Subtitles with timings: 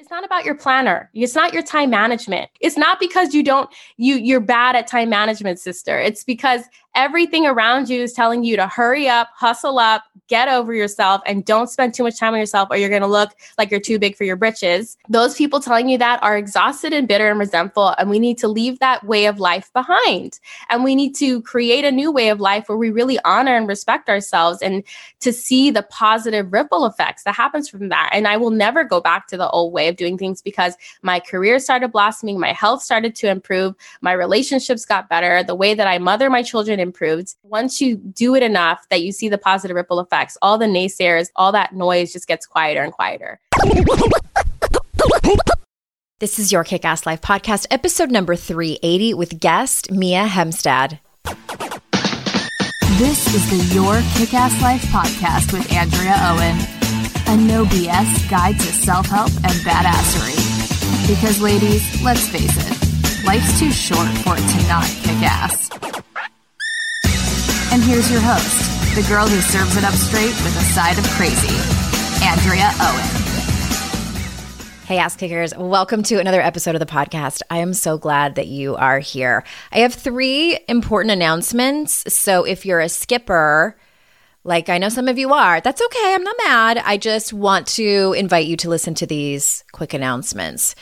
[0.00, 1.10] It's not about your planner.
[1.12, 2.50] It's not your time management.
[2.60, 5.98] It's not because you don't you you're bad at time management, sister.
[5.98, 6.62] It's because
[6.94, 11.44] everything around you is telling you to hurry up, hustle up, get over yourself and
[11.44, 13.98] don't spend too much time on yourself or you're going to look like you're too
[13.98, 14.96] big for your britches.
[15.08, 17.94] Those people telling you that are exhausted and bitter and resentful.
[17.98, 20.38] And we need to leave that way of life behind.
[20.68, 23.66] And we need to create a new way of life where we really honor and
[23.68, 24.84] respect ourselves and
[25.20, 28.10] to see the positive ripple effects that happens from that.
[28.12, 31.20] And I will never go back to the old way of doing things because my
[31.20, 35.86] career started blossoming, my health started to improve, my relationships got better, the way that
[35.86, 37.34] I mother my children improved.
[37.42, 40.38] Once you do it enough that you see the positive ripple effects, effects.
[40.42, 43.40] All the naysayers, all that noise just gets quieter and quieter.
[46.18, 50.98] This is your Kick Ass Life podcast, episode number 380 with guest Mia Hemstad.
[52.98, 56.58] This is the Your Kick Ass Life podcast with Andrea Owen,
[57.26, 60.36] a no BS guide to self help and badassery.
[61.08, 65.70] Because, ladies, let's face it, life's too short for it to not kick ass.
[67.72, 71.04] And here's your host, the girl who serves it up straight with a side of
[71.10, 71.54] crazy,
[72.20, 73.06] Andrea Owen.
[74.86, 77.42] Hey, ass kickers, welcome to another episode of the podcast.
[77.48, 79.44] I am so glad that you are here.
[79.70, 82.12] I have three important announcements.
[82.12, 83.76] So if you're a skipper,
[84.42, 86.14] like I know some of you are, that's okay.
[86.14, 86.78] I'm not mad.
[86.78, 90.74] I just want to invite you to listen to these quick announcements.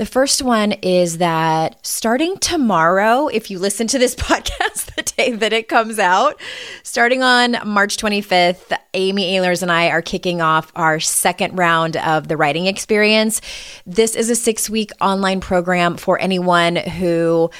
[0.00, 5.32] The first one is that starting tomorrow, if you listen to this podcast the day
[5.32, 6.40] that it comes out,
[6.82, 12.28] starting on March 25th, Amy Ahlers and I are kicking off our second round of
[12.28, 13.42] the writing experience.
[13.84, 17.50] This is a six week online program for anyone who,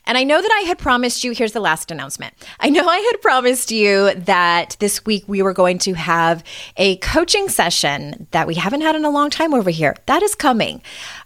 [0.06, 2.34] And I know that I had promised you, here's the last announcement.
[2.60, 6.44] I know I had promised you that this week we were going to have
[6.76, 9.96] a coaching session that we haven't had in a long time over here.
[10.06, 10.82] That is coming.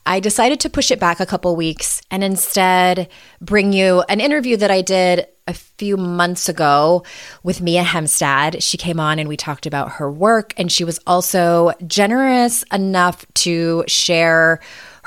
[0.07, 3.09] I decided to push it back a couple weeks and instead
[3.41, 7.05] bring you an interview that I did a few months ago
[7.43, 8.63] with Mia Hemstad.
[8.63, 13.27] She came on and we talked about her work, and she was also generous enough
[13.35, 14.61] to share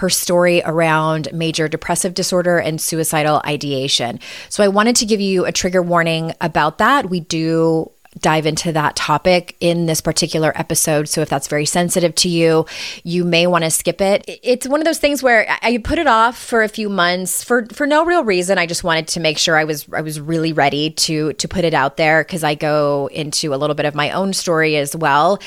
[0.04, 4.20] her story around major depressive disorder and suicidal ideation.
[4.50, 7.10] So I wanted to give you a trigger warning about that.
[7.10, 11.08] We do dive into that topic in this particular episode.
[11.08, 12.66] So if that's very sensitive to you,
[13.06, 14.26] you may want to skip it.
[14.44, 17.66] It's one of those things where I put it off for a few months for
[17.68, 18.58] for no real reason.
[18.58, 21.64] I just wanted to make sure I was I was really ready to to put
[21.64, 24.96] it out there because I go into a little bit of my own story as
[24.96, 25.40] well.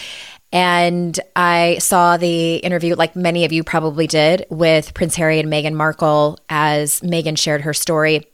[0.53, 5.53] And I saw the interview, like many of you probably did, with Prince Harry and
[5.53, 8.27] Meghan Markle as Meghan shared her story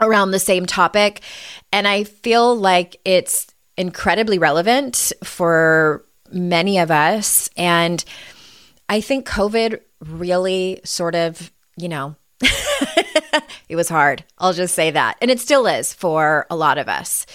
[0.00, 1.22] around the same topic.
[1.72, 3.46] And I feel like it's
[3.76, 7.48] incredibly relevant for many of us.
[7.56, 8.04] And
[8.88, 12.16] I think COVID really sort of, you know,
[13.68, 14.24] it was hard.
[14.38, 15.16] I'll just say that.
[15.20, 17.26] And it still is for a lot of us.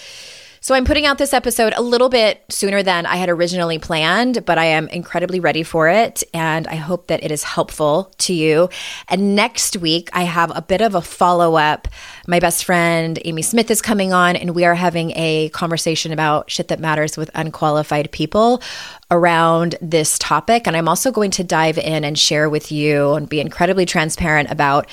[0.64, 4.44] So I'm putting out this episode a little bit sooner than I had originally planned,
[4.46, 6.22] but I am incredibly ready for it.
[6.32, 8.68] And I hope that it is helpful to you.
[9.08, 11.88] And next week, I have a bit of a follow up.
[12.28, 16.48] My best friend, Amy Smith, is coming on, and we are having a conversation about
[16.48, 18.62] shit that matters with unqualified people
[19.10, 20.68] around this topic.
[20.68, 24.48] And I'm also going to dive in and share with you and be incredibly transparent
[24.48, 24.88] about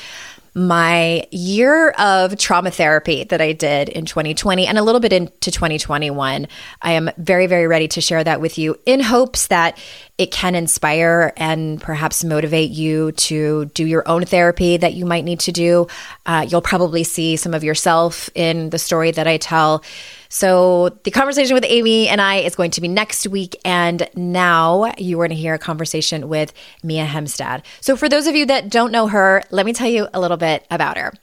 [0.60, 5.52] my year of trauma therapy that I did in 2020 and a little bit into
[5.52, 6.48] 2021.
[6.82, 9.78] I am very, very ready to share that with you in hopes that
[10.18, 15.24] it can inspire and perhaps motivate you to do your own therapy that you might
[15.24, 15.88] need to do.
[16.26, 19.82] Uh, you'll probably see some of yourself in the story that I tell.
[20.30, 23.60] So, the conversation with Amy and I is going to be next week.
[23.66, 26.54] And now you are going to hear a conversation with
[26.84, 27.64] Mia Hemstad.
[27.82, 30.38] So, for those of you that don't know her, let me tell you a little
[30.38, 31.14] bit about her.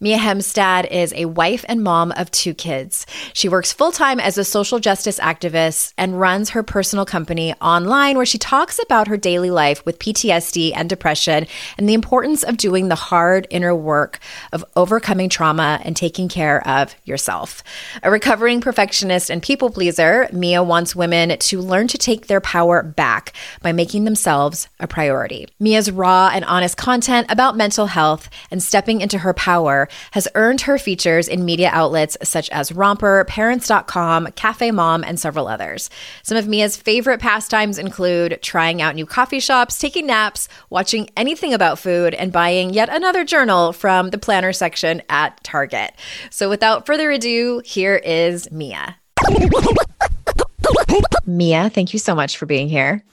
[0.00, 3.04] Mia Hemstad is a wife and mom of two kids.
[3.32, 8.16] She works full time as a social justice activist and runs her personal company online
[8.16, 12.56] where she talks about her daily life with PTSD and depression and the importance of
[12.56, 14.20] doing the hard inner work
[14.52, 17.64] of overcoming trauma and taking care of yourself.
[18.04, 22.84] A recovering perfectionist and people pleaser, Mia wants women to learn to take their power
[22.84, 25.48] back by making themselves a priority.
[25.58, 30.62] Mia's raw and honest content about mental health and stepping into her power has earned
[30.62, 35.90] her features in media outlets such as Romper, Parents.com, Cafe Mom, and several others.
[36.22, 41.52] Some of Mia's favorite pastimes include trying out new coffee shops, taking naps, watching anything
[41.52, 45.92] about food, and buying yet another journal from the planner section at Target.
[46.30, 48.96] So without further ado, here is Mia.
[51.26, 53.04] Mia, thank you so much for being here.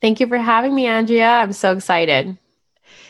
[0.00, 1.28] Thank you for having me, Andrea.
[1.28, 2.36] I'm so excited.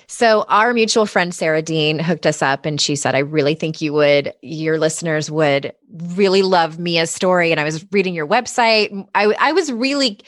[0.07, 3.81] So our mutual friend Sarah Dean hooked us up and she said, I really think
[3.81, 7.51] you would, your listeners would really love Mia's story.
[7.51, 9.07] And I was reading your website.
[9.15, 10.21] I, I was really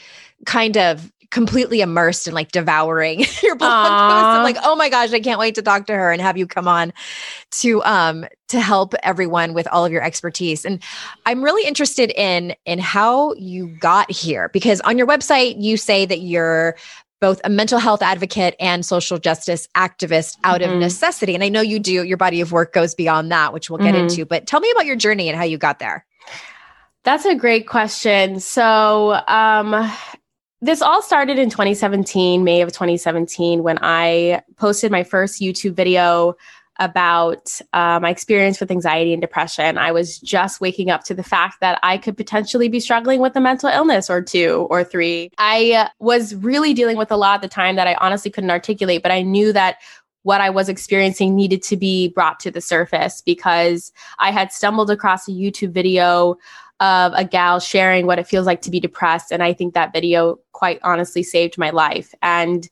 [0.45, 4.35] kind of completely immersed in like devouring your blog posts.
[4.35, 6.47] I'm like, oh my gosh, I can't wait to talk to her and have you
[6.47, 6.91] come on
[7.51, 10.65] to um to help everyone with all of your expertise.
[10.65, 10.81] And
[11.25, 16.05] I'm really interested in in how you got here because on your website you say
[16.05, 16.75] that you're
[17.19, 20.73] both a mental health advocate and social justice activist out mm-hmm.
[20.73, 21.35] of necessity.
[21.35, 23.93] And I know you do, your body of work goes beyond that, which we'll get
[23.93, 24.03] mm-hmm.
[24.03, 24.25] into.
[24.25, 26.05] But tell me about your journey and how you got there.
[27.03, 28.39] That's a great question.
[28.39, 29.91] So, um,
[30.61, 36.35] this all started in 2017, May of 2017, when I posted my first YouTube video
[36.79, 39.77] about uh, my experience with anxiety and depression.
[39.77, 43.35] I was just waking up to the fact that I could potentially be struggling with
[43.35, 45.29] a mental illness or two or three.
[45.37, 48.51] I uh, was really dealing with a lot at the time that I honestly couldn't
[48.51, 49.77] articulate, but I knew that
[50.23, 54.89] what I was experiencing needed to be brought to the surface because I had stumbled
[54.89, 56.37] across a YouTube video
[56.79, 59.31] of a gal sharing what it feels like to be depressed.
[59.31, 62.13] And I think that video quite honestly saved my life.
[62.21, 62.69] And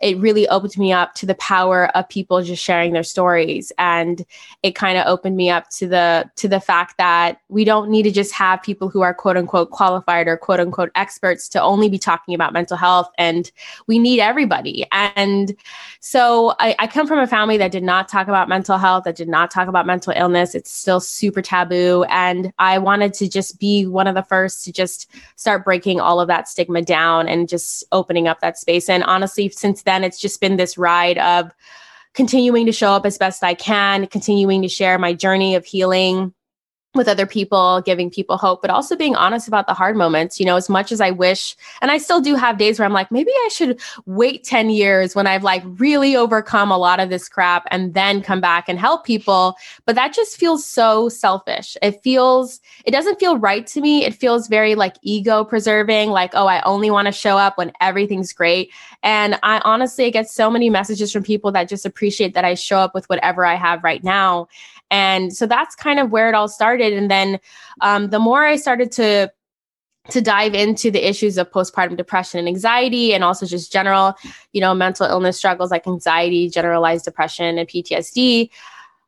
[0.00, 3.70] it really opened me up to the power of people just sharing their stories.
[3.78, 4.24] And
[4.62, 8.04] it kind of opened me up to the to the fact that we don't need
[8.04, 11.90] to just have people who are quote unquote qualified or quote unquote experts to only
[11.90, 13.10] be talking about mental health.
[13.18, 13.50] And
[13.86, 14.86] we need everybody.
[14.90, 15.54] And
[16.00, 19.16] so I, I come from a family that did not talk about mental health that
[19.16, 20.54] did not talk about mental illness.
[20.54, 22.04] It's still super taboo.
[22.08, 26.20] And i wanted to just be one of the first to just start breaking all
[26.20, 28.88] of that stigma down and just opening up that space.
[28.88, 31.50] And honestly since then then it's just been this ride of
[32.14, 36.32] continuing to show up as best I can, continuing to share my journey of healing
[36.94, 40.40] with other people, giving people hope, but also being honest about the hard moments.
[40.40, 42.92] You know, as much as I wish, and I still do have days where I'm
[42.92, 47.08] like, maybe I should wait 10 years when I've like really overcome a lot of
[47.08, 49.56] this crap and then come back and help people.
[49.86, 51.76] But that just feels so selfish.
[51.80, 54.04] It feels, it doesn't feel right to me.
[54.04, 57.70] It feels very like ego preserving, like, oh, I only want to show up when
[57.80, 58.72] everything's great.
[59.04, 62.54] And I honestly I get so many messages from people that just appreciate that I
[62.54, 64.48] show up with whatever I have right now.
[64.90, 66.92] And so that's kind of where it all started.
[66.92, 67.38] And then
[67.80, 69.32] um, the more I started to
[70.08, 74.14] to dive into the issues of postpartum depression and anxiety and also just general
[74.52, 78.48] you know mental illness struggles like anxiety generalized depression and ptsd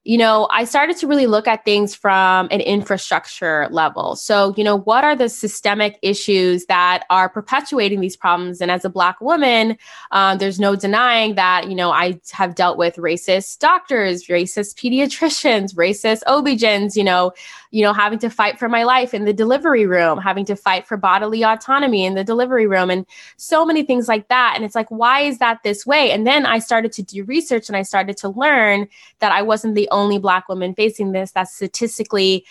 [0.04, 4.16] you know, I started to really look at things from an infrastructure level.
[4.16, 8.60] So, you know, what are the systemic issues that are perpetuating these problems?
[8.60, 9.78] And as a Black woman,
[10.10, 15.74] um, there's no denying that, you know, I have dealt with racist doctors, racist pediatricians,
[15.76, 17.32] racist OB-GYNs, you know,
[17.70, 20.86] you know, having to fight for my life in the delivery room, having to fight
[20.86, 23.06] for bodily autonomy in the delivery room, and
[23.36, 24.54] so many things like that.
[24.56, 26.10] And it's like, why is that this way?
[26.10, 28.88] And then I started to do research and I started to learn
[29.20, 32.44] that I wasn't the only Black woman facing this, that statistically,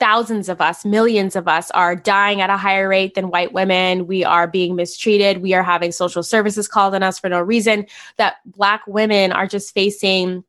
[0.00, 4.06] thousands of us, millions of us are dying at a higher rate than white women.
[4.06, 5.38] We are being mistreated.
[5.38, 7.86] We are having social services called on us for no reason.
[8.16, 10.42] That Black women are just facing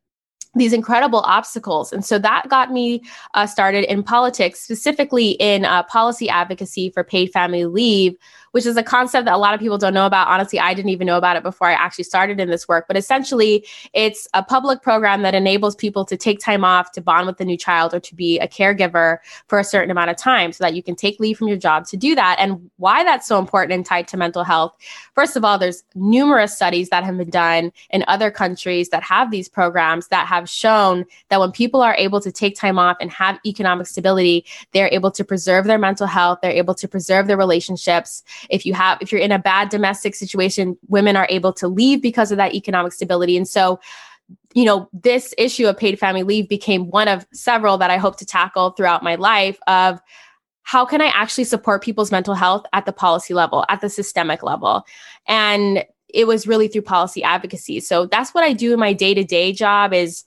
[0.55, 1.91] these incredible obstacles.
[1.91, 3.03] And so that got me
[3.34, 8.15] uh, started in politics, specifically in uh, policy advocacy for paid family leave,
[8.56, 10.30] which is a concept that a lot of people don't know about.
[10.30, 12.86] Honestly, I didn't even know about it before I actually started in this work.
[12.88, 17.28] But essentially, it's a public program that enables people to take time off to bond
[17.28, 20.54] with a new child or to be a caregiver for a certain amount of time
[20.54, 22.38] so that you can take leave from your job to do that.
[22.40, 24.74] And why that's so important and tied to mental health.
[25.16, 29.32] First of all, there's numerous studies that have been done in other countries that have
[29.32, 33.12] these programs that have shown that when people are able to take time off and
[33.12, 37.36] have economic stability, they're able to preserve their mental health, they're able to preserve their
[37.36, 41.68] relationships if you have if you're in a bad domestic situation women are able to
[41.68, 43.38] leave because of that economic stability.
[43.38, 43.80] And so
[44.54, 48.18] you know this issue of paid family leave became one of several that i hope
[48.18, 50.00] to tackle throughout my life of
[50.64, 54.42] how can i actually support people's mental health at the policy level at the systemic
[54.42, 54.84] level?
[55.28, 57.80] And it was really through policy advocacy.
[57.82, 60.24] So that's what i do in my day-to-day job is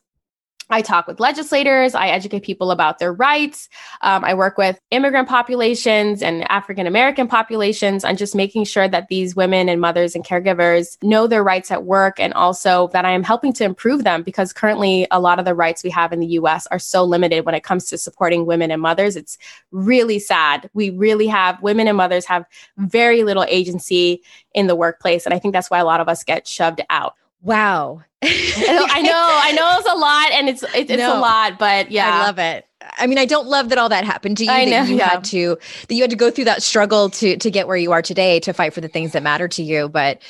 [0.71, 1.95] I talk with legislators.
[1.95, 3.69] I educate people about their rights.
[4.03, 9.09] Um, I work with immigrant populations and African American populations on just making sure that
[9.09, 13.13] these women and mothers and caregivers know their rights at work and also that I
[13.13, 16.21] am helping to improve them because currently a lot of the rights we have in
[16.21, 19.17] the US are so limited when it comes to supporting women and mothers.
[19.17, 19.39] It's
[19.71, 20.69] really sad.
[20.75, 22.45] We really have women and mothers have
[22.77, 24.23] very little agency
[24.53, 25.25] in the workplace.
[25.25, 27.15] And I think that's why a lot of us get shoved out.
[27.41, 28.03] Wow.
[28.71, 31.59] Oh, I know, I know it's a lot and it's it's, it's no, a lot,
[31.59, 32.17] but yeah.
[32.17, 32.67] I love it.
[32.97, 34.51] I mean, I don't love that all that happened to you.
[34.51, 35.09] I know, that you yeah.
[35.09, 35.57] had to
[35.89, 38.41] that you had to go through that struggle to to get where you are today
[38.41, 39.89] to fight for the things that matter to you.
[39.89, 40.21] But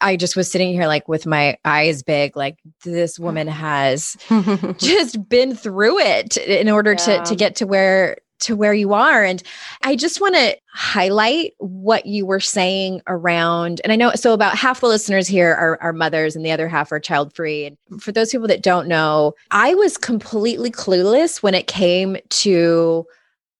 [0.00, 4.16] I just was sitting here like with my eyes big, like this woman has
[4.78, 7.22] just been through it in order yeah.
[7.22, 9.24] to to get to where to where you are.
[9.24, 9.42] And
[9.82, 14.56] I just want to highlight what you were saying around, and I know so about
[14.56, 17.66] half the listeners here are, are mothers and the other half are child free.
[17.66, 23.06] And for those people that don't know, I was completely clueless when it came to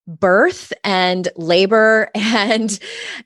[0.06, 2.78] birth and labor and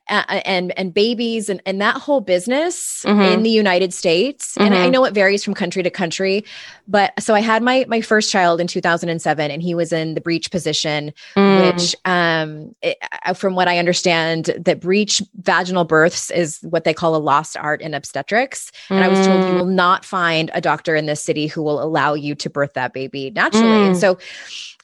[0.09, 3.21] uh, and and babies and and that whole business mm-hmm.
[3.21, 4.63] in the United States mm-hmm.
[4.63, 4.93] and I mm-hmm.
[4.93, 6.45] know it varies from country to country
[6.89, 10.21] but so I had my my first child in 2007 and he was in the
[10.23, 11.73] breech position mm.
[11.73, 12.97] which um it,
[13.27, 17.59] uh, from what I understand that breech vaginal births is what they call a lost
[17.59, 18.97] art in obstetrics mm.
[18.97, 19.59] and I was told you mm.
[19.59, 22.95] will not find a doctor in this city who will allow you to birth that
[22.95, 23.87] baby naturally mm.
[23.89, 24.19] and so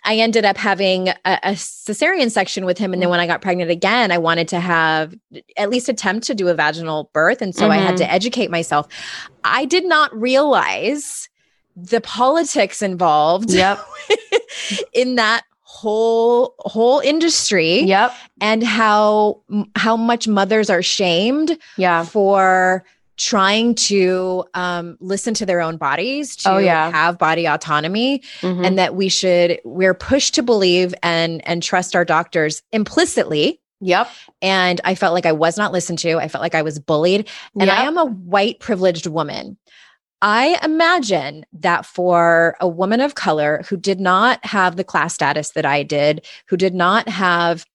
[0.06, 2.92] I ended up having a, a, cesarean section with him.
[2.92, 5.14] And then when I got pregnant again, I wanted to have
[5.56, 7.40] at least attempt to do a vaginal birth.
[7.40, 7.72] And so mm-hmm.
[7.72, 8.14] I had to mm-hmm.
[8.14, 8.88] educate myself.
[9.44, 11.28] I did not realize
[11.76, 13.78] the politics involved yep.
[14.92, 19.42] in that whole whole industry yep and how
[19.74, 22.82] how much mothers are shamed yeah for
[23.16, 26.90] trying to um, listen to their own bodies to oh, yeah.
[26.90, 28.64] have body autonomy mm-hmm.
[28.64, 34.08] and that we should we're pushed to believe and and trust our doctors implicitly Yep.
[34.40, 36.16] And I felt like I was not listened to.
[36.18, 37.28] I felt like I was bullied.
[37.60, 37.78] And yep.
[37.78, 39.58] I am a white privileged woman.
[40.22, 45.50] I imagine that for a woman of color who did not have the class status
[45.50, 47.66] that I did, who did not have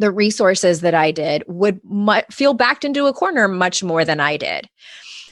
[0.00, 4.18] the resources that I did would mu- feel backed into a corner much more than
[4.18, 4.68] I did.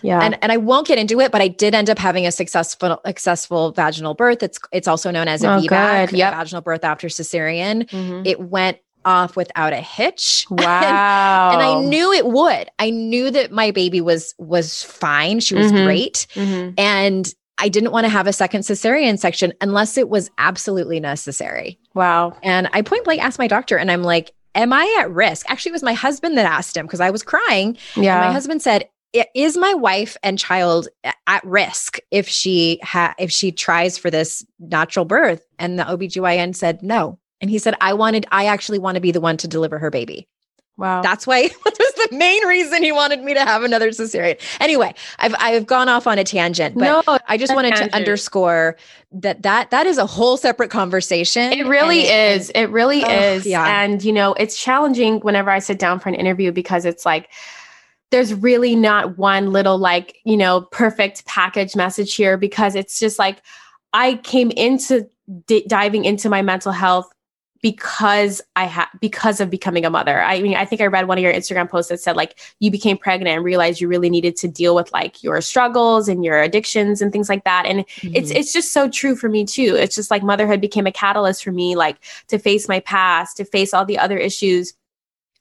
[0.02, 0.20] Yeah.
[0.22, 3.00] And and I won't get into it, but I did end up having a successful
[3.04, 4.42] successful vaginal birth.
[4.44, 6.34] It's it's also known as a oh, VBAC, yep.
[6.34, 7.88] vaginal birth after cesarean.
[7.88, 8.22] Mm-hmm.
[8.24, 10.46] It went off without a hitch.
[10.50, 11.50] Wow.
[11.52, 12.68] and, and, I knew it would.
[12.78, 15.40] I knew that my baby was was fine.
[15.40, 15.84] She was mm-hmm.
[15.84, 16.26] great.
[16.34, 16.74] Mm-hmm.
[16.78, 21.78] And I didn't want to have a second cesarean section unless it was absolutely necessary.
[21.94, 22.36] Wow.
[22.42, 25.48] And I point blank asked my doctor, and I'm like, am I at risk?
[25.48, 27.78] Actually, it was my husband that asked him because I was crying.
[27.96, 28.20] Yeah.
[28.20, 28.88] my husband said,
[29.34, 30.88] is my wife and child
[31.26, 35.46] at risk if she ha- if she tries for this natural birth?
[35.58, 37.18] And the OBGYN said no.
[37.40, 39.90] And he said, I wanted, I actually want to be the one to deliver her
[39.90, 40.28] baby.
[40.78, 41.02] Wow.
[41.02, 44.40] That's why that was the main reason he wanted me to have another cesarean.
[44.60, 47.90] Anyway, I've I've gone off on a tangent, but no, I just wanted tangent.
[47.90, 48.76] to underscore
[49.12, 51.52] that that that is a whole separate conversation.
[51.52, 52.50] It really is.
[52.50, 53.44] It really oh, is.
[53.44, 53.82] Yeah.
[53.82, 57.28] And you know, it's challenging whenever I sit down for an interview because it's like
[58.10, 63.18] there's really not one little like, you know, perfect package message here because it's just
[63.18, 63.42] like
[63.92, 65.08] I came into
[65.46, 67.12] d- diving into my mental health
[67.60, 70.22] because I had because of becoming a mother.
[70.22, 72.70] I mean, I think I read one of your Instagram posts that said like you
[72.70, 76.40] became pregnant and realized you really needed to deal with like your struggles and your
[76.40, 77.66] addictions and things like that.
[77.66, 78.14] And mm-hmm.
[78.14, 79.76] it's it's just so true for me too.
[79.76, 81.98] It's just like motherhood became a catalyst for me like
[82.28, 84.74] to face my past, to face all the other issues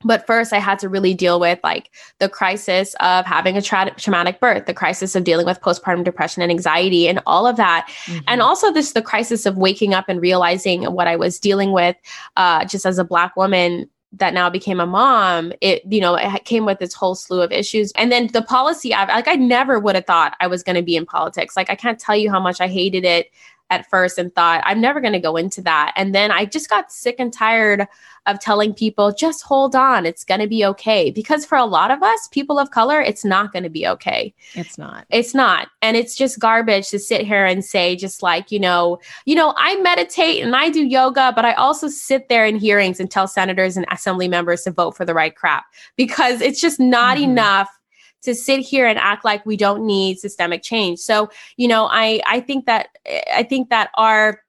[0.04, 1.90] but first i had to really deal with like
[2.20, 6.42] the crisis of having a tra- traumatic birth the crisis of dealing with postpartum depression
[6.42, 7.88] and anxiety and all of that.
[8.06, 8.20] Mm-hmm.
[8.28, 11.96] and also this the crisis of waking up and realizing what i was dealing with
[12.36, 16.46] uh, just as a black woman that now became a mom it you know it
[16.46, 17.92] came with this whole slew of issues.
[17.96, 20.82] And then the policy i've like i never would have thought i was going to
[20.82, 21.58] be in politics.
[21.58, 23.32] Like i can't tell you how much i hated it
[23.70, 25.94] at first and thought, I'm never going to go into that.
[25.96, 27.88] And then I just got sick and tired
[28.26, 31.12] of telling people, just hold on, it's going to be okay.
[31.12, 34.34] Because for a lot of us, people of color, it's not going to be okay.
[34.54, 35.06] It's not.
[35.10, 35.70] It's not.
[35.82, 39.54] And it's just garbage to sit here and say, just like, you know, you know,
[39.58, 43.28] I meditate and I do yoga, but I also sit there in hearings and tell
[43.28, 47.32] senators and assembly members to vote for the right crap because it's just not mm-hmm.
[47.32, 47.77] enough
[48.24, 51.00] to sit here and act like we don't need systemic change.
[51.00, 52.90] So, you know, I I think that
[53.34, 54.42] I think that our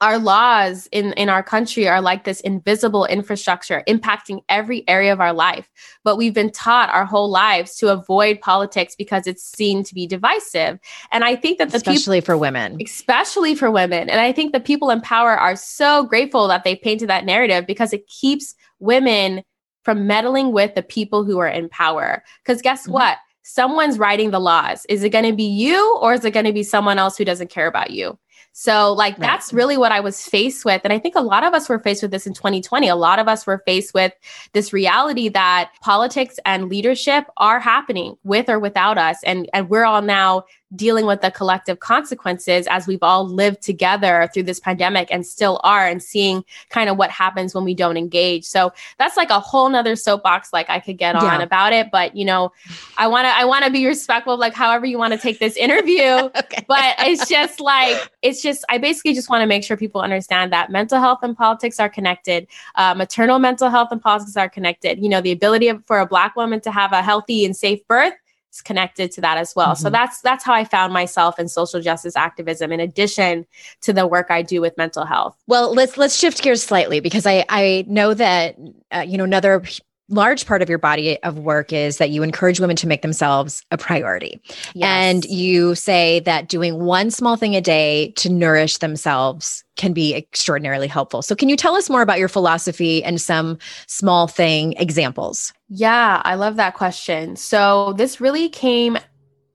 [0.00, 5.20] our laws in, in our country are like this invisible infrastructure impacting every area of
[5.20, 5.70] our life.
[6.04, 10.06] But we've been taught our whole lives to avoid politics because it's seen to be
[10.06, 10.78] divisive.
[11.12, 14.10] And I think that the especially for women, especially for women.
[14.10, 17.66] And I think the people in power are so grateful that they painted that narrative
[17.66, 19.42] because it keeps women
[19.86, 22.24] from meddling with the people who are in power.
[22.42, 22.94] Because guess mm-hmm.
[22.94, 23.18] what?
[23.44, 24.84] Someone's writing the laws.
[24.88, 27.24] Is it going to be you or is it going to be someone else who
[27.24, 28.18] doesn't care about you?
[28.52, 30.80] So, like, that's really what I was faced with.
[30.82, 32.88] And I think a lot of us were faced with this in 2020.
[32.88, 34.12] A lot of us were faced with
[34.52, 39.18] this reality that politics and leadership are happening with or without us.
[39.24, 44.28] And, and we're all now dealing with the collective consequences as we've all lived together
[44.34, 47.96] through this pandemic and still are and seeing kind of what happens when we don't
[47.96, 51.42] engage so that's like a whole nother soapbox like i could get on yeah.
[51.42, 52.50] about it but you know
[52.98, 55.38] i want to i want to be respectful of like however you want to take
[55.38, 56.02] this interview
[56.36, 56.64] okay.
[56.66, 60.52] but it's just like it's just i basically just want to make sure people understand
[60.52, 65.02] that mental health and politics are connected uh, maternal mental health and politics are connected
[65.02, 67.86] you know the ability of, for a black woman to have a healthy and safe
[67.88, 68.14] birth
[68.56, 69.68] is connected to that as well.
[69.68, 69.82] Mm-hmm.
[69.82, 73.46] So that's that's how I found myself in social justice activism in addition
[73.82, 75.36] to the work I do with mental health.
[75.46, 78.56] Well, let's let's shift gears slightly because I I know that
[78.90, 79.62] uh, you know another
[80.08, 83.64] large part of your body of work is that you encourage women to make themselves
[83.70, 84.40] a priority.
[84.74, 84.86] Yes.
[84.86, 90.14] And you say that doing one small thing a day to nourish themselves can be
[90.14, 91.22] extraordinarily helpful.
[91.22, 95.52] So, can you tell us more about your philosophy and some small thing examples?
[95.68, 97.36] Yeah, I love that question.
[97.36, 98.98] So, this really came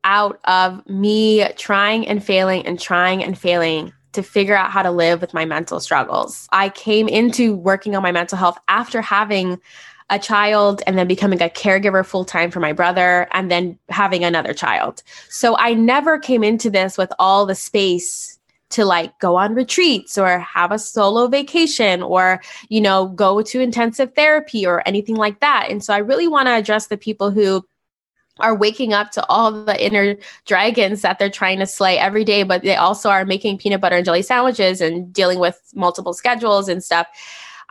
[0.03, 4.91] out of me trying and failing and trying and failing to figure out how to
[4.91, 6.48] live with my mental struggles.
[6.51, 9.59] I came into working on my mental health after having
[10.12, 14.24] a child and then becoming a caregiver full time for my brother and then having
[14.24, 15.02] another child.
[15.30, 18.38] So I never came into this with all the space
[18.72, 23.60] to like go on retreats or have a solo vacation or you know go to
[23.60, 25.68] intensive therapy or anything like that.
[25.70, 27.66] And so I really want to address the people who
[28.40, 32.44] are waking up to all the inner dragons that they're trying to slay every day,
[32.44, 36.68] but they also are making peanut butter and jelly sandwiches and dealing with multiple schedules
[36.68, 37.08] and stuff.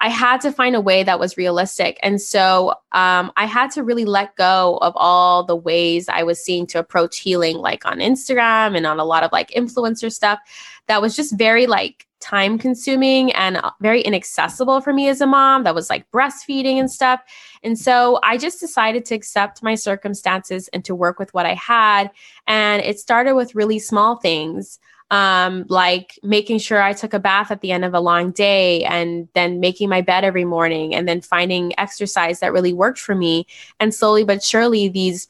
[0.00, 1.98] I had to find a way that was realistic.
[2.02, 6.42] And so um, I had to really let go of all the ways I was
[6.42, 10.38] seeing to approach healing, like on Instagram and on a lot of like influencer stuff
[10.86, 15.26] that was just very like time consuming and uh, very inaccessible for me as a
[15.26, 17.20] mom that was like breastfeeding and stuff.
[17.62, 21.54] And so I just decided to accept my circumstances and to work with what I
[21.54, 22.10] had.
[22.46, 24.78] And it started with really small things
[25.10, 28.84] um, like making sure I took a bath at the end of a long day
[28.84, 33.14] and then making my bed every morning and then finding exercise that really worked for
[33.14, 33.46] me.
[33.80, 35.28] And slowly but surely, these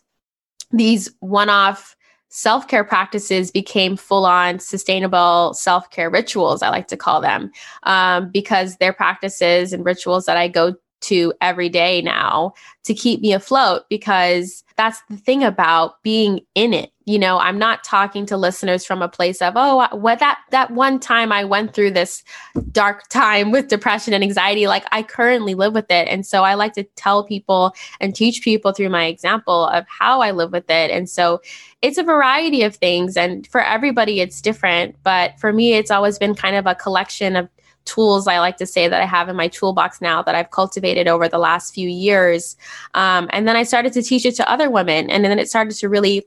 [0.73, 1.97] these one-off
[2.29, 7.51] self-care practices became full-on sustainable self-care rituals i like to call them
[7.83, 12.53] um, because they're practices and rituals that i go to every day now
[12.85, 17.59] to keep me afloat because that's the thing about being in it you know i'm
[17.59, 21.45] not talking to listeners from a place of oh what that that one time i
[21.45, 22.23] went through this
[22.71, 26.55] dark time with depression and anxiety like i currently live with it and so i
[26.55, 30.71] like to tell people and teach people through my example of how i live with
[30.71, 31.41] it and so
[31.83, 36.19] it's a variety of things and for everybody it's different but for me it's always
[36.19, 37.49] been kind of a collection of
[37.87, 41.09] tools I like to say that I have in my toolbox now that I've cultivated
[41.09, 42.57] over the last few years.
[42.95, 45.11] Um, and then I started to teach it to other women.
[45.11, 46.27] And then it started to really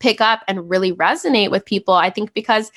[0.00, 1.94] pick up and really resonate with people.
[1.94, 2.70] I think because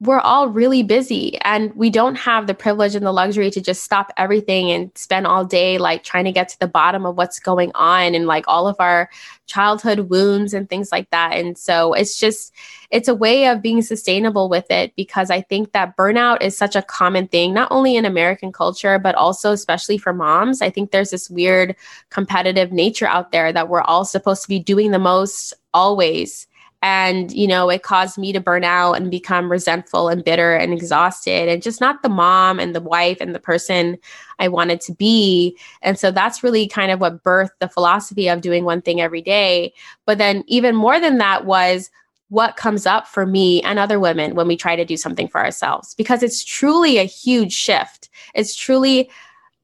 [0.00, 3.84] we're all really busy and we don't have the privilege and the luxury to just
[3.84, 7.38] stop everything and spend all day like trying to get to the bottom of what's
[7.38, 9.08] going on and like all of our
[9.46, 11.36] childhood wounds and things like that.
[11.36, 12.52] And so it's just,
[12.90, 16.74] it's a way of being sustainable with it because I think that burnout is such
[16.74, 20.60] a common thing, not only in American culture, but also especially for moms.
[20.60, 21.76] I think there's this weird
[22.10, 26.46] competitive nature out there that we're all supposed to be doing the most always.
[26.82, 30.70] And you know it caused me to burn out and become resentful and bitter and
[30.70, 33.96] exhausted and just not the mom and the wife and the person
[34.38, 35.56] i wanted to be.
[35.80, 39.22] And so that's really kind of what birthed the philosophy of doing one thing every
[39.22, 39.72] day.
[40.04, 41.90] But then even more than that was
[42.28, 45.40] what comes up for me and other women when we try to do something for
[45.40, 45.94] ourselves.
[45.94, 48.10] Because it's truly a huge shift.
[48.34, 49.08] It's truly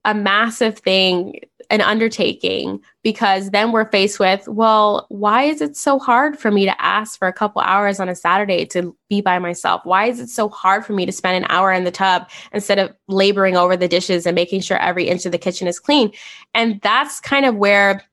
[0.05, 5.99] a massive thing an undertaking because then we're faced with, well, why is it so
[5.99, 9.39] hard for me to ask for a couple hours on a Saturday to be by
[9.39, 9.81] myself?
[9.85, 12.81] Why is it so hard for me to spend an hour in the tub instead
[12.81, 16.13] of laboring over the dishes and making sure every inch of the kitchen is clean?
[16.55, 18.05] And that's kind of where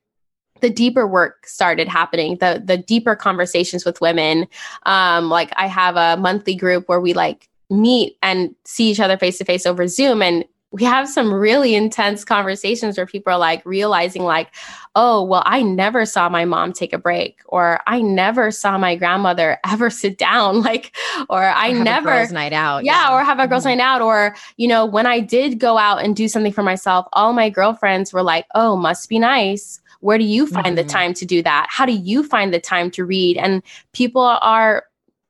[0.60, 4.44] the deeper work started happening the the deeper conversations with women
[4.86, 9.16] um like i have a monthly group where we like meet and see each other
[9.16, 13.38] face to face over zoom and we have some really intense conversations where people are
[13.38, 14.54] like realizing like
[14.94, 18.94] oh well i never saw my mom take a break or i never saw my
[18.94, 20.94] grandmother ever sit down like
[21.28, 23.14] or i or never girls night out yeah, yeah.
[23.14, 23.78] or have a girls mm-hmm.
[23.78, 27.06] night out or you know when i did go out and do something for myself
[27.12, 30.76] all my girlfriends were like oh must be nice where do you find mm-hmm.
[30.76, 34.22] the time to do that how do you find the time to read and people
[34.22, 34.84] are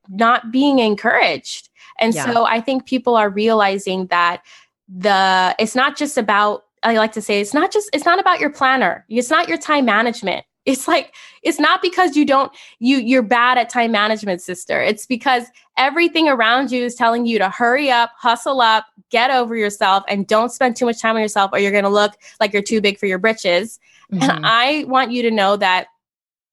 [0.09, 1.69] not being encouraged
[2.01, 2.33] and yeah.
[2.33, 4.43] so i think people are realizing that
[4.89, 8.41] the it's not just about I like to say it's not just it's not about
[8.41, 9.05] your planner.
[9.09, 10.45] It's not your time management.
[10.69, 14.83] It's like it's not because you don't you you're bad at time management, sister.
[14.83, 15.45] It's because
[15.79, 20.27] everything around you is telling you to hurry up, hustle up, get over yourself and
[20.27, 22.83] don't spend too much time on yourself or you're going to look like you're too
[22.83, 23.81] big for your britches.
[24.13, 24.31] Mm-hmm.
[24.31, 25.87] And I want you to know that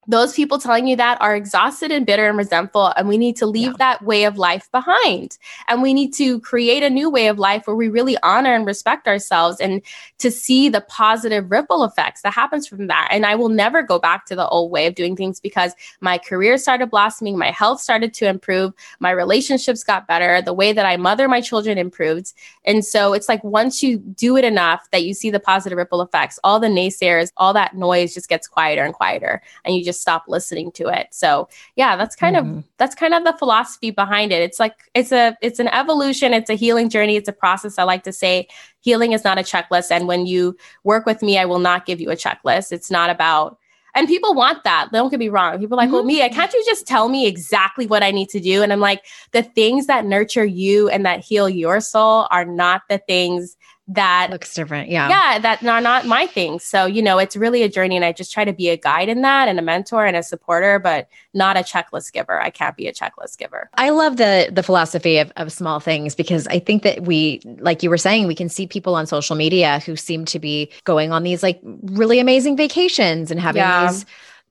[0.08, 3.46] those people telling you that are exhausted and bitter and resentful and we need to
[3.46, 3.76] leave yeah.
[3.78, 5.36] that way of life behind.
[5.68, 8.66] And we need to create a new way of life where we really honor and
[8.66, 9.82] respect ourselves and
[10.18, 13.08] to see the positive ripple effects that happens from that.
[13.10, 16.18] And i will never go back to the old way of doing things because my
[16.18, 20.86] career started blossoming my health started to improve my relationships got better the way that
[20.86, 22.32] i mother my children improved.
[22.64, 26.02] And so it's like once you do it enough that you see the positive ripple
[26.02, 29.95] effects all the naysayers all that noise just gets quieter and quieter and you just
[29.96, 31.08] just stop listening to it.
[31.10, 32.58] So yeah, that's kind mm-hmm.
[32.58, 34.42] of that's kind of the philosophy behind it.
[34.42, 37.78] It's like it's a it's an evolution, it's a healing journey, it's a process.
[37.78, 38.48] I like to say
[38.80, 39.90] healing is not a checklist.
[39.90, 42.72] And when you work with me, I will not give you a checklist.
[42.72, 43.58] It's not about
[43.94, 44.90] and people want that.
[44.92, 45.58] Don't get me wrong.
[45.58, 45.94] People are like, mm-hmm.
[45.94, 48.62] well, Mia, can't you just tell me exactly what I need to do?
[48.62, 52.82] And I'm like, the things that nurture you and that heal your soul are not
[52.90, 53.56] the things
[53.88, 54.90] that looks different.
[54.90, 55.08] Yeah.
[55.08, 55.38] Yeah.
[55.38, 56.64] That are not my things.
[56.64, 57.94] So, you know, it's really a journey.
[57.94, 60.24] And I just try to be a guide in that and a mentor and a
[60.24, 62.40] supporter, but not a checklist giver.
[62.40, 63.70] I can't be a checklist giver.
[63.74, 67.84] I love the the philosophy of, of small things because I think that we, like
[67.84, 71.12] you were saying, we can see people on social media who seem to be going
[71.12, 73.86] on these like really amazing vacations and having yeah.
[73.86, 74.04] these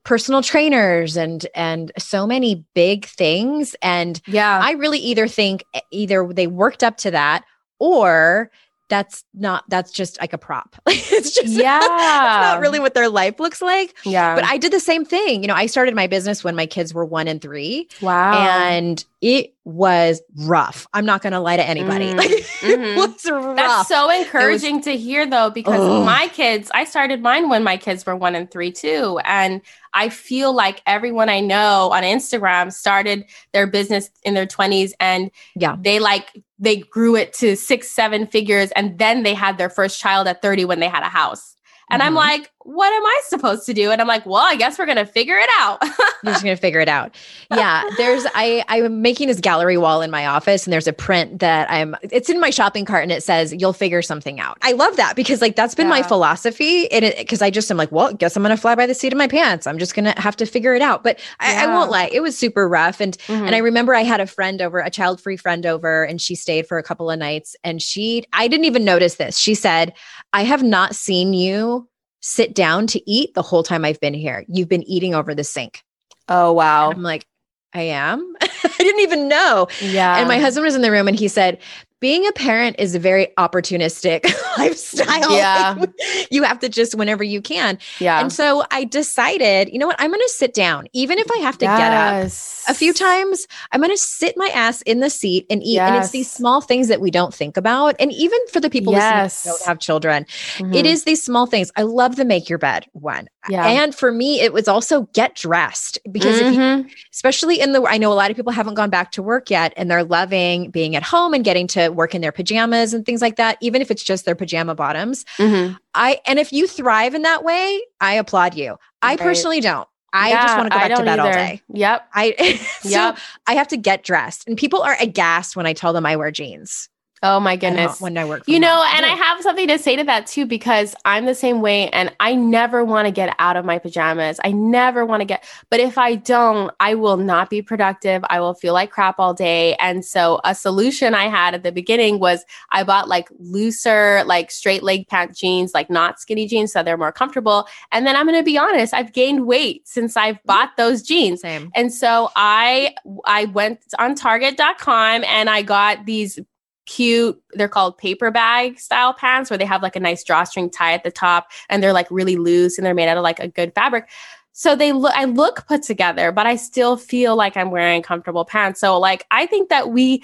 [0.04, 6.32] personal trainers and and so many big things and yeah i really either think either
[6.32, 7.44] they worked up to that
[7.80, 8.52] or
[8.88, 10.76] that's not that's just like a prop.
[10.86, 13.96] It's just yeah it's not really what their life looks like.
[14.04, 14.34] Yeah.
[14.34, 15.42] But i did the same thing.
[15.42, 17.88] You know i started my business when my kids were one and three.
[18.02, 18.32] Wow.
[18.34, 22.70] And it was rough i'm not gonna lie to anybody mm, like mm-hmm.
[22.70, 26.06] it was rough that's so encouraging was, to hear though because ugh.
[26.06, 29.60] my kids i started mine when my kids were one and three too and
[29.98, 35.30] I feel like everyone I know on Instagram started their business in their 20s and
[35.54, 39.70] yeah, they like they grew it to six, seven figures, and then they had their
[39.70, 41.56] first child at 30 when they had a house.
[41.90, 42.08] And mm-hmm.
[42.08, 43.92] I'm like, what am I supposed to do?
[43.92, 45.78] And I'm like, well, I guess we're gonna figure it out.
[46.24, 47.14] You're just gonna figure it out.
[47.56, 47.84] Yeah.
[47.96, 51.70] There's I I'm making this gallery wall in my office and there's a print that
[51.70, 54.58] I'm it's in my shopping cart and it says, You'll figure something out.
[54.62, 55.90] I love that because like that's been yeah.
[55.90, 56.90] my philosophy.
[56.90, 59.12] And it because I just am like, well, guess I'm gonna fly by the seat
[59.12, 59.66] of my pants.
[59.66, 61.04] I'm just gonna have to figure it out.
[61.04, 61.60] But yeah.
[61.60, 63.00] I, I, won't lie, it was super rough.
[63.00, 63.44] And mm-hmm.
[63.46, 66.66] and I remember I had a friend over, a child-free friend over, and she stayed
[66.66, 67.54] for a couple of nights.
[67.62, 69.38] And she I didn't even notice this.
[69.38, 69.94] She said,
[70.32, 71.88] I have not seen you
[72.20, 74.44] sit down to eat the whole time I've been here.
[74.48, 75.82] You've been eating over the sink.
[76.28, 76.90] Oh, wow.
[76.90, 77.26] And I'm like,
[77.72, 78.34] I am.
[78.40, 79.68] I didn't even know.
[79.80, 80.18] Yeah.
[80.18, 81.58] And my husband was in the room and he said,
[82.00, 84.24] being a parent is a very opportunistic
[84.58, 85.32] lifestyle.
[85.32, 85.76] Yeah.
[86.30, 87.78] you have to just whenever you can.
[88.00, 88.20] Yeah.
[88.20, 89.96] And so I decided, you know what?
[89.98, 92.24] I'm going to sit down, even if I have to get up
[92.68, 93.46] a few times.
[93.72, 95.78] I'm going to sit my ass in the seat and eat.
[95.78, 97.96] And it's these small things that we don't think about.
[97.98, 99.44] And even for the people Yes.
[99.46, 100.26] listening who don't have children,
[100.58, 100.74] Mhm.
[100.74, 101.70] it is these small things.
[101.76, 103.28] I love the make your bed one.
[103.48, 103.66] Yeah.
[103.66, 107.98] And for me, it was also get dressed because if you especially in the I
[107.98, 110.96] know a lot of people haven't gone back to work yet and they're loving being
[110.96, 113.90] at home and getting to work in their pajamas and things like that even if
[113.90, 115.78] it's just their pajama bottoms Mhm.
[115.94, 119.18] I and if you thrive in that way I applaud you I Right.
[119.18, 122.08] personally don't I Yeah, just want to go back to bed all day Yep.
[122.14, 122.32] I
[122.82, 123.18] so Yep.
[123.46, 126.30] I have to get dressed and people are aghast when I tell them I wear
[126.30, 126.88] jeans
[127.34, 128.00] Oh my goodness.
[128.00, 128.86] when I work You know, home.
[128.96, 129.06] and.
[129.06, 132.34] I have something to say to that too, because I'm the same way and I
[132.34, 134.40] never want to get out of my pajamas.
[134.44, 138.24] I never want to get, but if I don't, I will not be productive.
[138.28, 139.74] I will feel like crap all day.
[139.76, 144.50] And so a solution I had at the beginning was I bought like looser, like
[144.50, 147.66] straight leg pant jeans, like not skinny jeans, so they're more comfortable.
[147.92, 151.40] And then I'm going to be honest, I've gained weight since I've bought those jeans.
[151.42, 156.38] same And so I I went on target.com and I got these
[156.86, 160.92] cute they're called paper bag style pants where they have like a nice drawstring tie
[160.92, 163.48] at the top and they're like really loose and they're made out of like a
[163.48, 164.08] good fabric.
[164.52, 168.44] So they look I look put together, but I still feel like I'm wearing comfortable
[168.44, 168.80] pants.
[168.80, 170.22] So like I think that we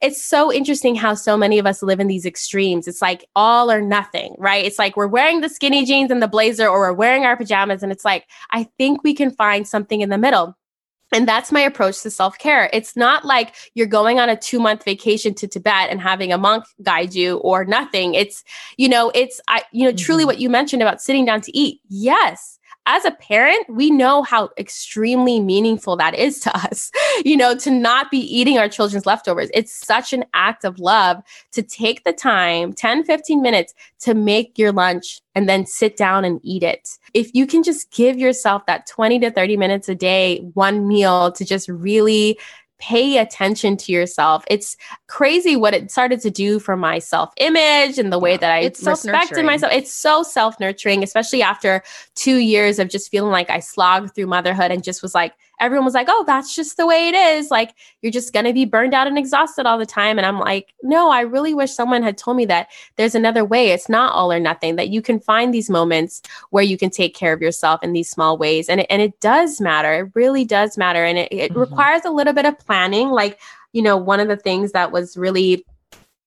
[0.00, 2.88] it's so interesting how so many of us live in these extremes.
[2.88, 4.64] It's like all or nothing, right?
[4.64, 7.82] It's like we're wearing the skinny jeans and the blazer or we're wearing our pajamas
[7.82, 10.56] and it's like I think we can find something in the middle.
[11.12, 12.70] And that's my approach to self care.
[12.72, 16.38] It's not like you're going on a two month vacation to Tibet and having a
[16.38, 18.14] monk guide you or nothing.
[18.14, 18.44] It's,
[18.76, 20.26] you know, it's, I, you know, truly Mhm.
[20.26, 21.80] what you mentioned about sitting down to eat.
[21.88, 22.58] Yes.
[22.92, 26.90] As a parent, we know how extremely meaningful that is to us,
[27.24, 29.48] you know, to not be eating our children's leftovers.
[29.54, 31.22] It's such an act of love
[31.52, 36.24] to take the time, 10, 15 minutes to make your lunch and then sit down
[36.24, 36.88] and eat it.
[37.14, 41.30] If you can just give yourself that 20 to 30 minutes a day, one meal
[41.30, 42.40] to just really
[42.80, 44.44] pay attention to yourself.
[44.48, 48.38] It's crazy what it started to do for my self image and the way Yeah,
[48.38, 49.72] that I respected myself.
[49.72, 51.82] It's so self nurturing, especially after
[52.14, 55.84] two years of just feeling like I slogged through motherhood and just was like, everyone
[55.84, 57.50] was like, oh, that's just the way it is.
[57.50, 60.18] Like, you're just going to be burned out and exhausted all the time.
[60.18, 63.68] And I'm like, no, I really wish someone had told me that there's another way.
[63.68, 67.14] It's not all or nothing, that you can find these moments where you can take
[67.14, 68.68] care of yourself in these small ways.
[68.68, 69.92] And it, and it does matter.
[70.06, 71.04] It really does matter.
[71.04, 71.60] And it, it Mhm.
[71.60, 73.10] requires a little bit of planning.
[73.10, 73.38] Like,
[73.72, 75.64] you know, one of the things that was really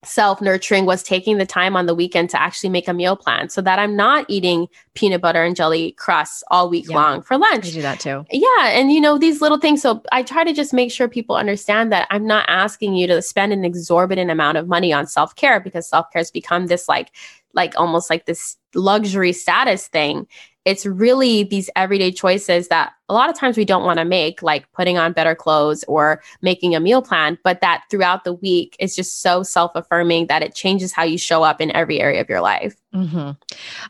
[0.06, 3.50] self nurturing was taking the time on the weekend to actually make a meal plan
[3.50, 6.96] so that I'm not eating peanut butter and jelly crusts all week Yeah.
[6.96, 7.72] long for I lunch.
[7.72, 8.68] do that too Yeah.
[8.70, 9.82] And you know, these little things.
[9.82, 13.22] So I try to just make sure people understand that I'm not asking you to
[13.22, 16.88] spend an exorbitant amount of money on self care because self care has become this
[16.90, 17.12] like,
[17.54, 20.28] like almost like this luxury status thing.
[20.66, 24.42] It's really these everyday choices that a lot of times we don't want to make,
[24.42, 28.76] like putting on better clothes or making a meal plan, but that throughout the week
[28.80, 32.22] is just so self affirming that it changes how you show up in every area
[32.22, 32.76] of your life.
[32.94, 33.32] hmm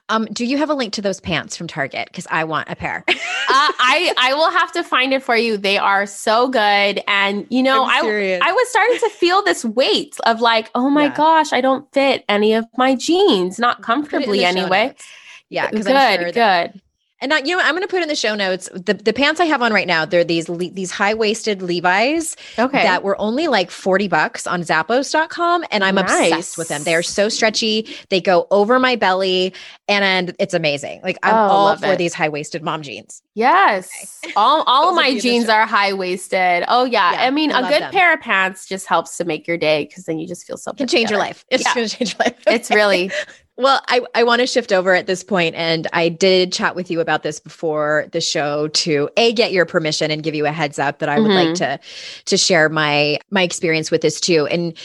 [0.09, 2.75] um do you have a link to those pants from Target because I want a
[2.75, 3.13] pair uh,
[3.49, 5.57] I I will have to find it for you.
[5.57, 7.99] They are so good, and you know, I.
[8.41, 11.15] I was starting to feel this weight of like, oh my Yeah.
[11.15, 14.87] gosh, I don't fit any of my jeans, not Put it in comfortably anyway.
[14.87, 15.05] notes.
[15.53, 16.81] Yeah, because good, I'm sure that, good.
[17.21, 19.39] and not, you know, I'm going to put in the show notes the, the pants
[19.39, 20.03] I have on right now.
[20.03, 24.61] They're these le- these high waisted Levi's Okay, that were only like 40 bucks on
[24.61, 26.83] Zappos.com, and I'm obsessed with them.
[26.83, 27.87] They are so stretchy.
[28.09, 29.53] They go over my belly,
[29.87, 31.01] and, and it's amazing.
[31.03, 31.97] Like I'm Oh, all for it.
[31.97, 33.21] these high waisted mom jeans.
[33.35, 36.65] yes, all all of my be in the jeans are high waisted.
[36.67, 37.13] Oh yeah.
[37.13, 37.91] Yeah, I mean, I a good them.
[37.91, 40.73] pair of pants just helps to make your day because then you just feel so.
[40.73, 41.45] Can change your life.
[41.49, 41.73] It's Yeah.
[41.75, 42.35] going to change your life.
[42.47, 43.11] It's really
[43.55, 46.89] Well, I, I want to shift over at this point, and I did chat with
[46.89, 50.51] you about this before the show to a get your permission and give you a
[50.51, 51.77] heads up that I would like mm-hmm.
[51.77, 51.79] to
[52.25, 54.47] to share my my experience with this too.
[54.47, 54.75] And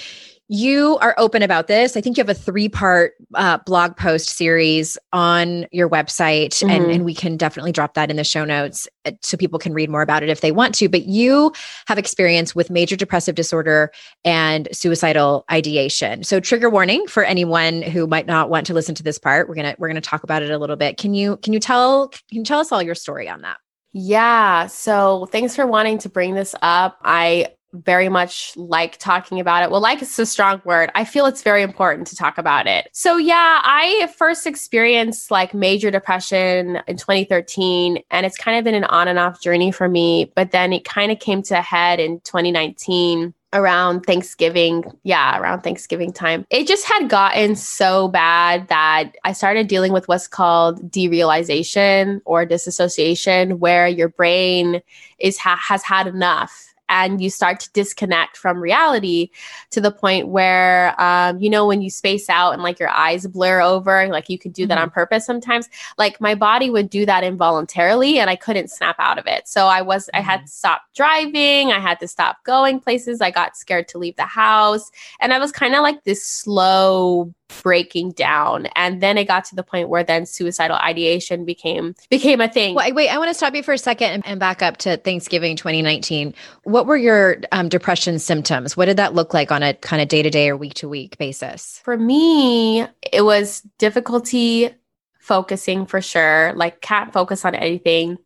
[0.49, 1.97] you are open about this.
[1.97, 6.87] I think you have a three part uh, blog post series on your website, and,
[6.87, 6.95] Mhm.
[6.95, 9.91] and we can definitely drop that in the show notes uh, so people can read
[9.91, 10.89] more about it if they want to.
[10.89, 11.53] But you
[11.87, 13.93] have experience with major depressive disorder
[14.25, 16.25] and suicidal ideation.
[16.25, 19.49] So trigger warning for anyone who might not want to listen to this part.
[19.49, 20.97] We're gonna we're gonna talk about it a little bit.
[20.97, 23.59] Can you can you tell can you tell us all your story on that?
[23.93, 24.67] Yeah.
[24.67, 26.99] So thanks for wanting to bring this up.
[27.03, 29.71] I very much like talking about it.
[29.71, 30.91] Well, like it's a strong word.
[30.95, 32.89] I feel it's very important to talk about it.
[32.93, 38.75] So, yeah, I first experienced like major depression in 2013, and it's kind of been
[38.75, 40.33] an on and off journey for me.
[40.35, 44.85] But then it kind of came to a head in 2019 around Thanksgiving.
[45.05, 46.47] Yeah, around Thanksgiving time.
[46.51, 52.45] It just had gotten so bad that I started dealing with what's called derealization or
[52.45, 54.83] disassociation, where your brain
[55.19, 59.31] is ha- has had enough and you start to disconnect from reality
[59.71, 63.27] to the point where um, you know when you space out and like your eyes
[63.27, 64.71] blur over like you could do mm-hmm.
[64.71, 68.97] that on purpose sometimes like my body would do that involuntarily and i couldn't snap
[68.99, 70.19] out of it so i was mm-hmm.
[70.19, 70.47] i had mm-hmm.
[70.47, 74.23] to stop driving i had to stop going places i got scared to leave the
[74.23, 78.67] house and i was kind of like this slow breaking down.
[78.77, 82.75] And then it got to the point where then suicidal ideation became became a thing.
[82.75, 84.97] Well, wait i want to stop you for a second and, and back up to
[84.97, 86.35] thanksgiving 2019
[86.65, 88.77] what were your um, depression symptoms?
[88.77, 91.81] What did that look like on a kind of day-to-day or week-to-week basis?
[91.85, 94.71] For me it was difficulty
[95.19, 98.19] focusing for sure like can't focus on anything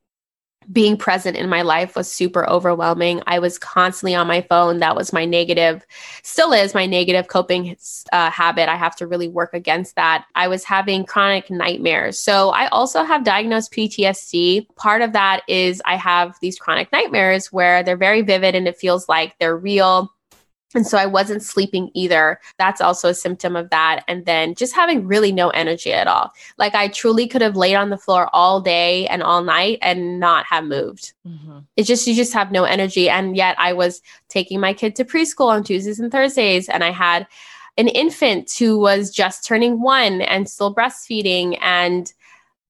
[0.71, 3.23] being present in my life was super overwhelming.
[3.27, 4.79] I was constantly on my phone.
[4.79, 5.85] That was my negative,
[6.23, 7.77] still is my negative coping
[8.13, 8.69] uh, habit.
[8.69, 10.27] I have to really work against that.
[10.35, 12.19] I was having chronic nightmares.
[12.19, 14.67] So I also have diagnosed PTSD.
[14.77, 18.77] Part of that is I have these chronic nightmares where they're very vivid and it
[18.77, 20.13] feels like they're real
[20.75, 22.41] and so I wasn't sleeping either.
[22.59, 24.05] That's also a symptom of that.
[24.09, 26.33] And then just having really no energy at all.
[26.59, 30.19] Like I truly could have laid on the floor all day and all night and
[30.19, 31.13] not have moved.
[31.27, 31.59] Mm-hmm.
[31.77, 33.09] It's just, you just have no energy.
[33.09, 36.69] And yet I was taking my kid to preschool on Tuesdays and Thursdays.
[36.69, 37.27] And I had
[37.77, 41.59] an infant who was just turning one and still breastfeeding.
[41.61, 42.13] And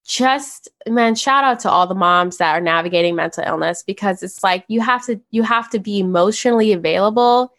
[0.04, 4.42] just man shout out to all the moms that are navigating mental illness because it's
[4.42, 7.52] like you have to you have to be emotionally available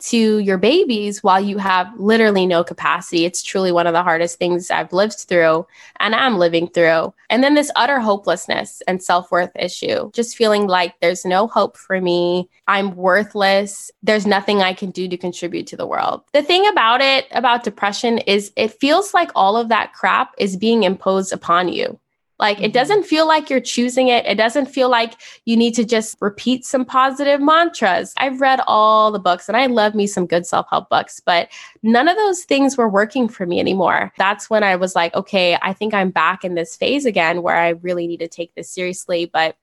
[0.00, 3.24] to your babies while you have literally no capacity.
[3.24, 5.66] It's truly one of the hardest things I've lived through
[5.98, 7.14] and I'm living through.
[7.28, 11.76] And then this utter hopelessness and self worth issue, just feeling like there's no hope
[11.76, 12.48] for me.
[12.66, 13.90] I'm worthless.
[14.02, 16.22] There's nothing I can do to contribute to the world.
[16.32, 20.56] The thing about it, about depression, is it feels like all of that crap is
[20.56, 21.98] being imposed upon you.
[22.40, 22.64] Like mm-hmm.
[22.64, 24.26] it doesn't feel like you're choosing it.
[24.26, 28.12] It doesn't feel like you need to just repeat some positive mantras.
[28.16, 31.48] I've read all the books and I love me some good self help books, but
[31.82, 34.12] none of those things were working for me anymore.
[34.18, 37.56] That's when I was like, okay, I think I'm back in this phase again where
[37.56, 39.26] I really need to take this seriously.
[39.26, 39.56] But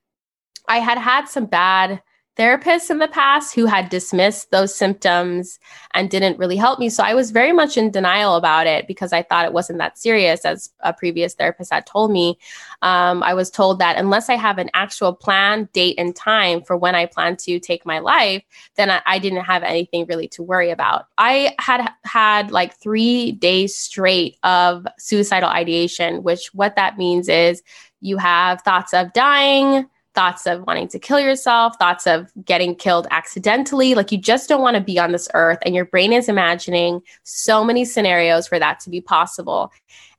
[0.68, 2.02] I had had some bad
[2.38, 5.60] therapists in the past who had dismissed those symptoms
[5.93, 6.89] and didn't really help me.
[6.89, 9.97] So I was very much in denial about it because I thought it wasn't that
[9.97, 12.38] serious, as a previous therapist had told me.
[12.82, 16.78] Um, I was told that unless I have an actual plan, date, and time for
[16.78, 18.43] when I plan to take my life,
[18.76, 21.08] then I, I didn't have anything really to worry about.
[21.17, 27.63] I had had like three days straight of suicidal ideation, which what that means is
[28.00, 33.06] you have thoughts of dying thoughts of wanting to kill yourself, thoughts of getting killed
[33.12, 33.93] accidentally.
[33.93, 35.60] Like you just don't want to be on this earth.
[35.62, 39.71] And your brain is imagining so many scenarios for that to be possible.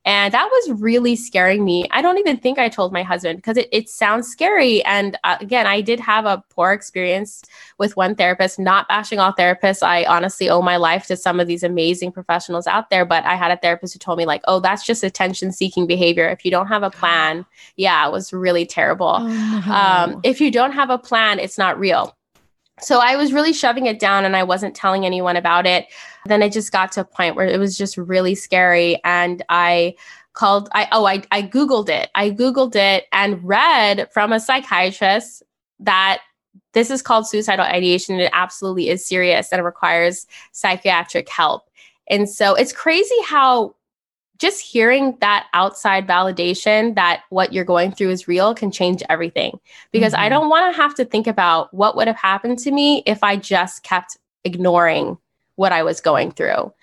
[0.05, 1.85] And that was really scaring me.
[1.91, 4.83] I don't even think I told my husband because it, it sounds scary.
[4.85, 7.43] And uh, again, I did have a poor experience
[7.77, 9.83] with one therapist, not bashing all therapists.
[9.83, 13.03] I honestly owe my life to some of these amazing professionals out there.
[13.03, 16.29] But I had a therapist who told me, like, oh, that's just attention seeking behavior.
[16.29, 19.17] If you don't have a plan, yeah, it was really terrible.
[19.19, 19.73] Oh, no.
[19.73, 22.15] um, if you don't have a plan, it's not real.
[22.81, 25.87] So I was really shoving it down and I wasn't telling anyone about it.
[26.25, 28.99] Then it just got to a point where it was just really scary.
[29.03, 29.95] And I
[30.33, 32.09] called, I, oh, I, I Googled it.
[32.15, 35.43] I Googled it and read from a psychiatrist
[35.79, 36.21] that
[36.73, 38.19] this is called suicidal ideation.
[38.19, 41.69] It absolutely is serious and it requires psychiatric help.
[42.09, 43.75] And so it's crazy how
[44.39, 49.59] just hearing that outside validation that what you're going through is real can change everything
[49.91, 50.23] because mm-hmm.
[50.23, 53.21] I don't want to have to think about what would have happened to me if
[53.23, 55.17] I just kept ignoring
[55.55, 56.73] what I was going through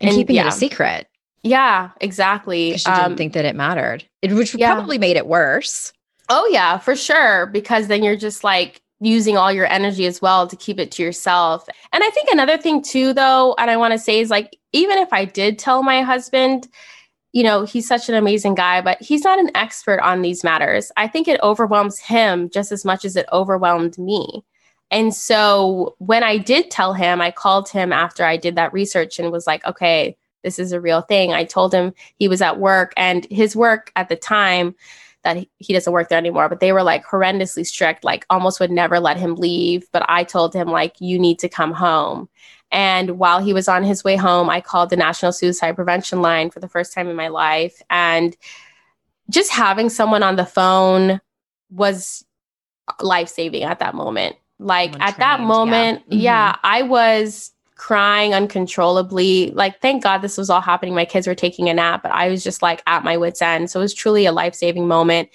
[0.00, 0.46] and, and keeping yeah.
[0.46, 1.08] it a secret.
[1.42, 2.70] Yeah, exactly.
[2.70, 4.72] Because you um, didn't think that it mattered, it, which yeah.
[4.72, 5.92] probably made it worse.
[6.28, 7.46] Oh, yeah, for sure.
[7.46, 11.02] Because then you're just like, using all your energy as well to keep it to
[11.02, 11.66] yourself.
[11.92, 14.98] And I think another thing too though, and I want to say is like even
[14.98, 16.68] if I did tell my husband,
[17.32, 20.90] you know, he's such an amazing guy, but he's not an expert on these matters.
[20.96, 24.44] I think it overwhelms him just as much as it overwhelmed me.
[24.90, 29.18] And so when I did tell him, I called him after I did that research
[29.18, 31.32] and was like, okay, this is a real thing.
[31.32, 34.74] I told him he was at work and his work at the time
[35.22, 38.70] that he, doesn't work there anymore, but they were like horrendously strict, like almost would
[38.70, 39.86] never let him leave.
[39.92, 42.28] But I told him, like, you need to come home.
[42.72, 46.50] And while he was on his way home, I called the National Suicide Prevention Line
[46.50, 47.82] for the first time in my life.
[47.90, 48.36] And
[49.28, 51.20] just having someone on the phone
[51.70, 52.24] was
[53.00, 55.46] life saving at that moment Like Someone at that trained, yeah.
[55.56, 56.22] moment, Mhm.
[56.22, 59.52] yeah, I was crying uncontrollably.
[59.52, 60.94] Like, thank God this was all happening.
[60.94, 63.70] My kids were taking a nap, but I was just like at my wits' end.
[63.70, 65.30] So it was truly a life saving moment.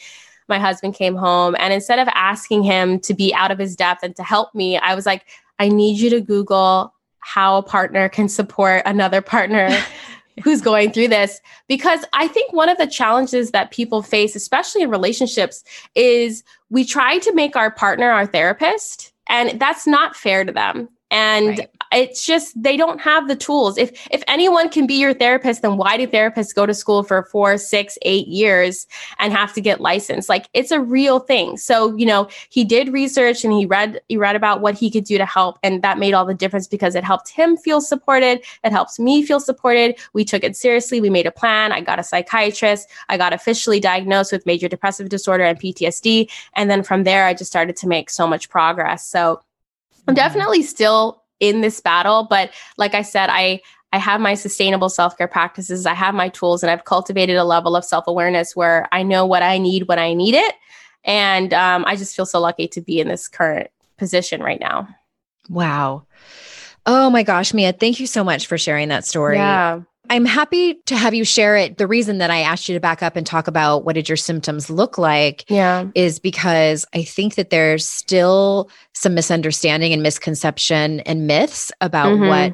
[0.47, 4.03] My husband came home, and instead of asking him to be out of his depth
[4.03, 5.25] and to help me, I was like,
[5.57, 6.93] I need you to Google
[7.25, 9.75] how a partner can support another partner
[10.43, 11.41] who's going through this.
[11.67, 15.63] Because I think one of the challenges that people face, especially in relationships,
[15.95, 20.87] is we try to make our partner our therapist, and that's not fair to them.
[21.11, 21.69] And Right.
[21.91, 23.77] it's just they don't have the tools.
[23.77, 27.23] If if anyone can be your therapist, then why do therapists go to school for
[27.23, 28.87] four, six, eight years
[29.19, 30.27] and have to get licensed?
[30.27, 31.57] Like it's a real thing.
[31.57, 35.03] So you know he did research and he read he read about what he could
[35.03, 38.41] do to help, and that made all the difference because it helped him feel supported.
[38.63, 39.97] It helps me feel supported.
[40.13, 41.01] We took it seriously.
[41.01, 41.71] We made a plan.
[41.71, 42.89] I got a psychiatrist.
[43.09, 47.35] I got officially diagnosed with major depressive disorder and PTSD, and then from there I
[47.35, 49.05] just started to make so much progress.
[49.05, 49.41] So
[50.07, 53.61] I'm definitely still in this battle, but like I said, I
[53.93, 55.85] I have my sustainable self-care practices.
[55.85, 59.41] I have my tools and I've cultivated a level of self-awareness where I know what
[59.41, 60.53] I need when I need it.
[61.05, 64.89] And um, I just feel so lucky to be in this current position right now.
[65.49, 66.07] Wow.
[66.85, 69.37] Oh my gosh, Mia, thank you so much for sharing that story.
[69.37, 69.81] Yeah.
[70.09, 71.77] I'm happy to have you share it.
[71.77, 74.15] The reason that I asked you to back up and talk about what did your
[74.17, 75.85] symptoms look like Yeah.
[75.95, 82.27] is because I think that there's still some misunderstanding and misconception and myths about Mhm.
[82.29, 82.53] what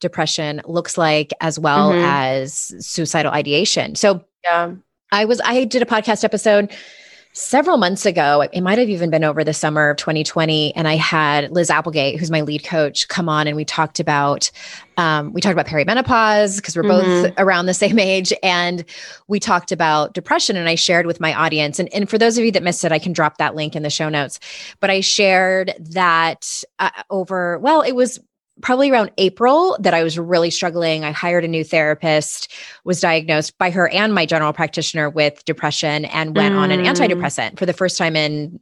[0.00, 2.04] depression looks like as well Mhm.
[2.04, 3.94] as suicidal ideation.
[3.94, 4.70] So Yeah.
[5.10, 6.70] I was I did a podcast episode
[7.38, 8.40] several months ago.
[8.52, 12.18] It might have even been over the summer of 2020, and I had Liz Applegate,
[12.18, 14.50] who's my lead coach, come on, and we talked about
[14.96, 17.32] um, we talked about perimenopause because we're both Mhm.
[17.38, 18.84] around the same age, and
[19.28, 20.56] we talked about depression.
[20.56, 22.90] And I shared with my audience, and and for those of you that missed it,
[22.90, 24.40] I can drop that link in the show notes.
[24.80, 28.18] But I shared that uh, over well, it was
[28.60, 31.04] probably around April that I was really struggling.
[31.04, 32.52] I hired a new therapist,
[32.84, 36.88] was diagnosed by her and my general practitioner with depression and went on an Mm.
[36.94, 38.58] antidepressant for the first time in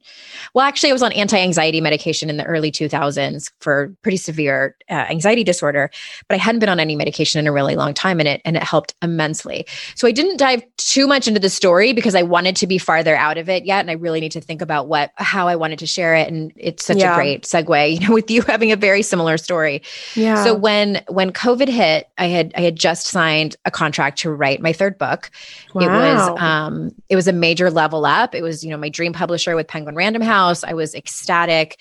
[0.55, 4.94] well actually I was on anti-anxiety medication in the early 2000s for pretty severe uh,
[5.11, 5.90] anxiety disorder,
[6.28, 8.57] but I hadn't been on any medication in a really long time and it and
[8.57, 9.66] it helped immensely.
[9.94, 13.16] So I didn't dive too much into the story because I wanted to be farther
[13.16, 15.78] out of it yet and I really need to think about what how I wanted
[15.80, 17.12] to share it and it's such Yeah.
[17.12, 19.82] a great segue, you know, with you having a very similar story.
[20.14, 20.43] Yeah.
[20.45, 24.61] So when when COVID hit, I had I had just signed a contract to write
[24.61, 25.30] my third book.
[25.74, 25.82] Wow.
[25.82, 28.34] It was um it was a major level up.
[28.34, 30.64] It was, you know, my dream publisher with Penguin Random House.
[30.64, 31.78] I was ecstatic.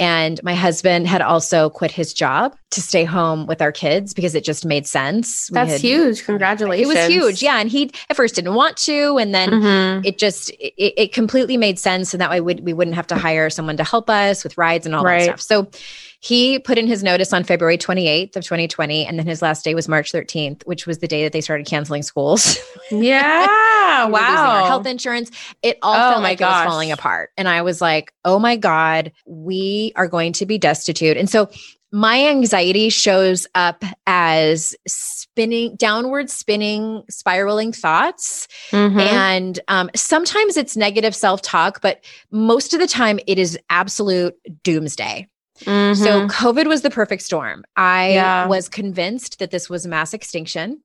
[0.00, 4.36] And my husband had also quit his job to stay home with our kids because
[4.36, 5.50] it just made sense.
[5.50, 6.24] We That's had- huge.
[6.24, 6.88] Congratulations.
[6.88, 7.42] It was huge.
[7.42, 7.58] Yeah.
[7.58, 9.18] And he at first didn't want to.
[9.18, 10.06] And then Mhm.
[10.06, 13.16] it just it, it completely made sense and that way we'd, we wouldn't have to
[13.16, 15.26] hire someone to help us with rides and all Right.
[15.26, 15.80] that stuff so
[16.20, 19.74] he put in his notice on february 28th of 2020 and then his last day
[19.74, 22.58] was march 13th which was the day that they started canceling schools
[22.90, 24.06] Yeah.
[24.06, 24.64] We wow.
[24.66, 25.30] health insurance
[25.62, 28.56] it all Oh felt like it was falling apart and i was like oh my
[28.56, 31.48] god we are going to be destitute and so
[31.90, 39.00] my anxiety shows up as spinning downward spinning spiraling thoughts Mhm.
[39.00, 44.34] and um, sometimes it's negative self talk, but most of the time it is absolute
[44.64, 45.26] doomsday.
[45.64, 46.28] So, Mhm.
[46.30, 47.64] COVID was the perfect storm.
[47.76, 48.46] I Yeah.
[48.46, 50.80] was convinced that this was mass extinction.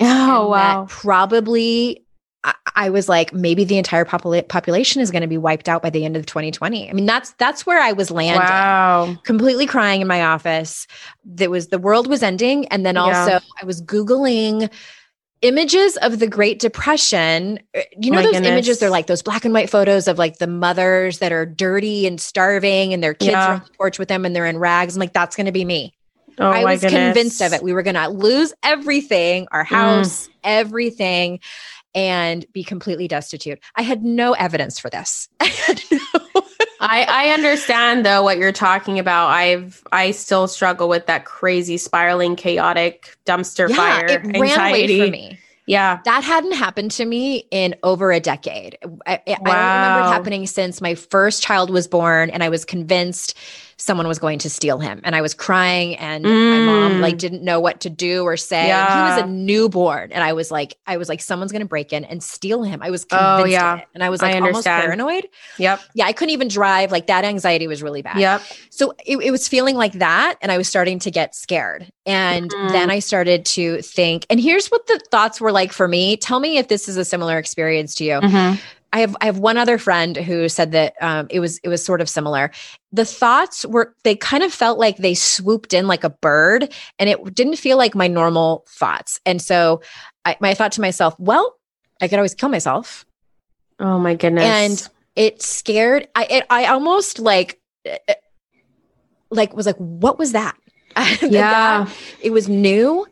[0.00, 0.86] oh wow.
[0.88, 2.04] Probably,
[2.44, 5.82] I, I was like, maybe the entire popula- population is going to be wiped out
[5.82, 6.88] by the end of 2020.
[6.88, 9.16] I mean, that's that's where I was landing Wow.
[9.24, 10.86] completely crying in my office.
[11.24, 12.66] That was the world was ending.
[12.68, 13.02] And then Yeah.
[13.04, 14.70] also I was Googling
[15.42, 17.60] images of the Great Depression.
[17.76, 18.50] Uh, You know, My those goodness.
[18.50, 22.06] images, they're like those black and white photos of like the mothers that are dirty
[22.06, 23.46] and starving and their kids Yeah.
[23.46, 24.96] are on the porch with them and they're in rags.
[24.96, 25.94] I'm like, that's going to be me.
[26.40, 26.92] Oh I was goodness.
[27.14, 27.62] convinced of it.
[27.62, 29.68] We were going to lose everything, our Mm.
[29.68, 31.40] house, everything.
[31.94, 33.58] And be completely destitute.
[33.74, 35.28] I had no evidence for this.
[35.40, 35.82] I had
[36.80, 39.28] I, I understand though what you're talking about.
[39.28, 44.96] I've I still struggle with that crazy spiraling, chaotic dumpster fire it ran anxiety.
[45.00, 45.38] away from me.
[45.66, 45.98] Yeah.
[46.06, 48.78] That hadn't happened to me in over a decade.
[49.06, 52.48] I, I- I don't remember it happening since my first child was born, and I
[52.48, 53.36] was convinced
[53.80, 55.00] someone was going to steal him.
[55.04, 57.00] And I was crying, and my mom Mm.
[57.00, 58.70] like didn't know what to do or say.
[58.70, 61.68] And he was a newborn, and I was like, I was like, someone's going to
[61.68, 62.82] break in and steal him.
[62.82, 63.74] I was Oh, yeah.
[63.74, 65.28] of it, and I was like I almost paranoid.
[65.58, 65.80] Yep.
[65.94, 66.90] Yeah, I couldn't even drive.
[66.92, 68.18] Like that anxiety was really bad.
[68.18, 68.42] Yep.
[68.70, 70.36] So it, it was feeling like that.
[70.42, 71.90] And I was starting to get scared.
[72.06, 72.70] And Mhm.
[72.72, 76.16] then I started to think, and here's what the thoughts were like for me.
[76.16, 78.20] Tell me if this is a similar experience to you.
[78.20, 78.58] Mhm.
[78.92, 81.84] I have I have one other friend who said that um, it was it was
[81.84, 82.50] sort of similar.
[82.92, 87.08] The thoughts were they kind of felt like they swooped in like a bird, and
[87.10, 89.20] it didn't feel like my normal thoughts.
[89.26, 89.82] And so
[90.24, 91.56] I, I thought to myself, well,
[92.00, 93.04] I could always kill myself.
[93.78, 94.44] Oh my goodness!
[94.44, 96.08] And it scared.
[96.14, 98.14] I it, I almost like uh,
[99.30, 100.56] like was like, what was that?
[101.22, 103.06] Yeah, that, it was new,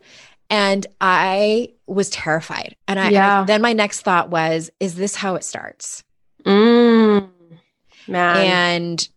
[0.49, 2.75] and I was terrified.
[2.87, 3.41] And I, Yeah.
[3.41, 6.03] I- then my next thought was, is this how it starts?
[6.45, 7.27] mm,
[8.07, 8.37] man.
[8.37, 9.09] And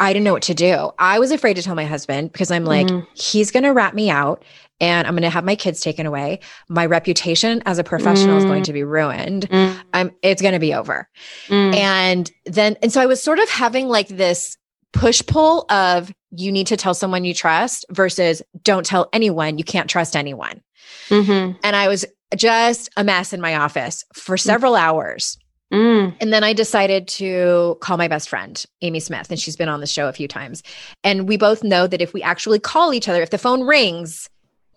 [0.00, 0.90] I didn't know what to do.
[0.98, 3.06] I was afraid to tell my husband because I'm like, Mhm.
[3.14, 4.44] he's going to rat me out
[4.80, 6.38] and I'm going to have my kids taken away.
[6.68, 8.66] My reputation as a professional is going Mm.
[8.66, 9.48] to be ruined.
[9.50, 11.08] Mm, I'm it's going to be over.
[11.48, 11.74] mm.
[11.74, 14.56] And then and so I was sort of having like this
[14.92, 19.64] push pull of you need to tell someone you trust versus don't tell anyone, you
[19.64, 20.60] can't trust anyone.
[21.08, 21.56] Mhm.
[21.62, 22.04] And I was
[22.36, 25.38] just a mess in my office for several hours.
[25.72, 26.14] Mm.
[26.20, 29.80] And then I decided to call my best friend, Amy Smith, and she's been on
[29.80, 30.62] the show a few times.
[31.04, 34.30] And we both know that if we actually call each other, if the phone rings,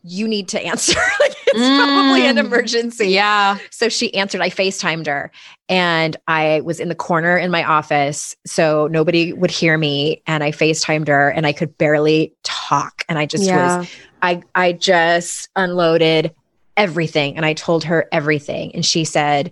[0.03, 0.99] you need to answer.
[1.19, 2.45] like it's probably an Mm.
[2.45, 3.09] emergency.
[3.09, 3.57] Yeah.
[3.69, 4.41] So she answered.
[4.41, 5.31] I FaceTimed her
[5.69, 8.35] and I was in the corner in my office.
[8.45, 10.21] So nobody would hear me.
[10.27, 13.03] And I FaceTimed her and I could barely talk.
[13.09, 13.79] And I just yeah.
[13.79, 13.89] was,
[14.21, 16.33] I, I just unloaded
[16.77, 17.35] everything.
[17.37, 18.73] And I told her everything.
[18.73, 19.51] And she said,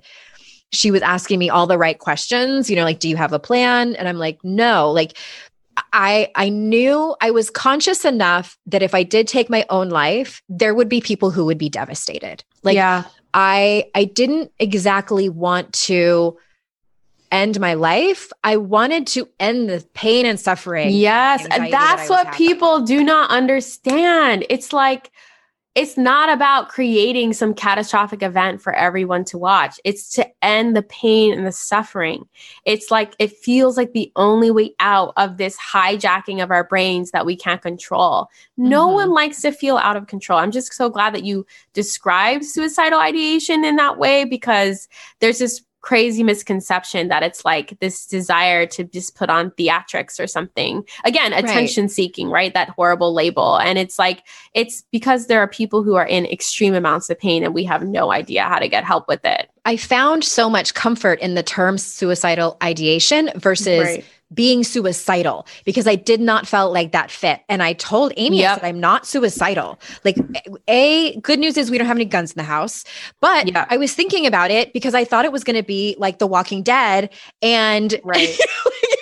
[0.72, 3.39] she was asking me all the right questions, you know, like, do you have a
[3.39, 3.95] plan?
[3.95, 5.18] And I'm like, no, like,
[5.93, 10.41] I I knew I was conscious enough that if I did take my own life,
[10.49, 12.43] there would be people who would be devastated.
[12.63, 13.03] Like yeah.
[13.34, 16.38] I I didn't exactly want to
[17.32, 18.32] end my life.
[18.43, 20.89] I wanted to end the pain and suffering.
[20.91, 22.38] Yes, and that's was what having.
[22.38, 24.45] people do not understand.
[24.49, 25.11] It's like
[25.76, 29.80] it's not about creating some catastrophic event for everyone to watch.
[29.84, 32.28] It's to end the pain and the suffering.
[32.65, 37.11] It's like it feels like the only way out of this hijacking of our brains
[37.11, 38.30] that we can't control.
[38.57, 38.93] No Mhm.
[38.93, 40.39] one likes to feel out of control.
[40.39, 44.89] I'm just so glad that you described suicidal ideation in that way because
[45.20, 50.28] there's this crazy misconception that it's like this desire to just put on theatrics or
[50.28, 50.84] something.
[51.06, 51.44] Again, Right.
[51.44, 52.54] attention seeking, right?
[52.54, 53.58] That horrible label.
[53.58, 54.24] And it's like,
[54.54, 57.84] it's because there are people who are in extreme amounts of pain and we have
[57.84, 59.50] no idea how to get help with it.
[59.66, 64.06] I found so much comfort in the term suicidal ideation versus Right.
[64.34, 67.42] Being suicidal because I did not felt like that fit.
[67.50, 69.80] And I told Amy, I said, I'm not suicidal.
[70.06, 70.18] Like,
[70.68, 72.84] A, good news is we don't have any guns in the house.
[73.22, 73.66] But Yeah.
[73.70, 76.28] I was thinking about it because I thought it was going to be like The
[76.28, 77.10] Walking Dead.
[77.42, 78.38] And Right.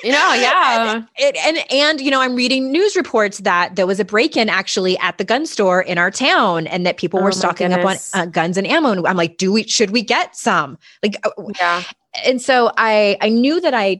[0.03, 1.03] You know, yeah.
[1.17, 4.97] it, and and you know i'm reading news reports that there was a break-in actually
[4.99, 7.83] at the gun store in our town and that people Oh were my stocking up
[7.83, 11.15] on uh, guns and ammo and i'm like do we should we get some like
[11.25, 11.83] uh, Yeah.
[12.23, 13.99] and so i i knew that i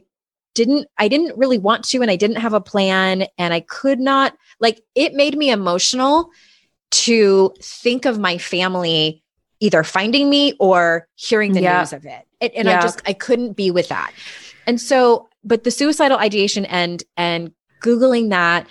[0.58, 4.00] didn't i didn't really want to and i didn't have a plan and i could
[4.00, 6.30] not like it made me emotional
[6.90, 9.22] to think of my family
[9.60, 11.78] either finding me or hearing the Yeah.
[11.80, 12.22] news of it.
[12.40, 14.12] And, and i just i couldn't be with that.
[14.66, 17.52] And so but the suicidal ideation and and
[17.82, 18.66] googling that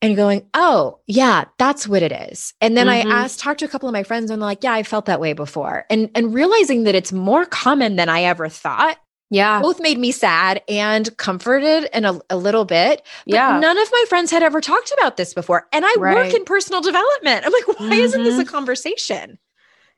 [0.00, 2.54] and going oh yeah that's what it is.
[2.60, 2.90] And then Mhm.
[2.90, 5.06] i asked talked to a couple of my friends and they're like yeah i felt
[5.06, 5.84] that way before.
[5.90, 8.98] And and realizing that it's more common than i ever thought
[9.32, 9.60] Yeah.
[9.62, 13.58] both made me sad and comforted in a, a little bit but Yeah.
[13.58, 16.80] none of my friends had ever talked about this before and i work in personal
[16.82, 18.48] development i'm like why isn't this a Mhm.
[18.56, 19.38] conversation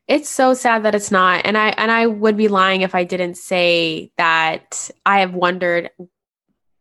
[0.07, 1.47] It's so sad that it's not.
[1.47, 5.89] And I and I would be lying if I didn't say that I have wondered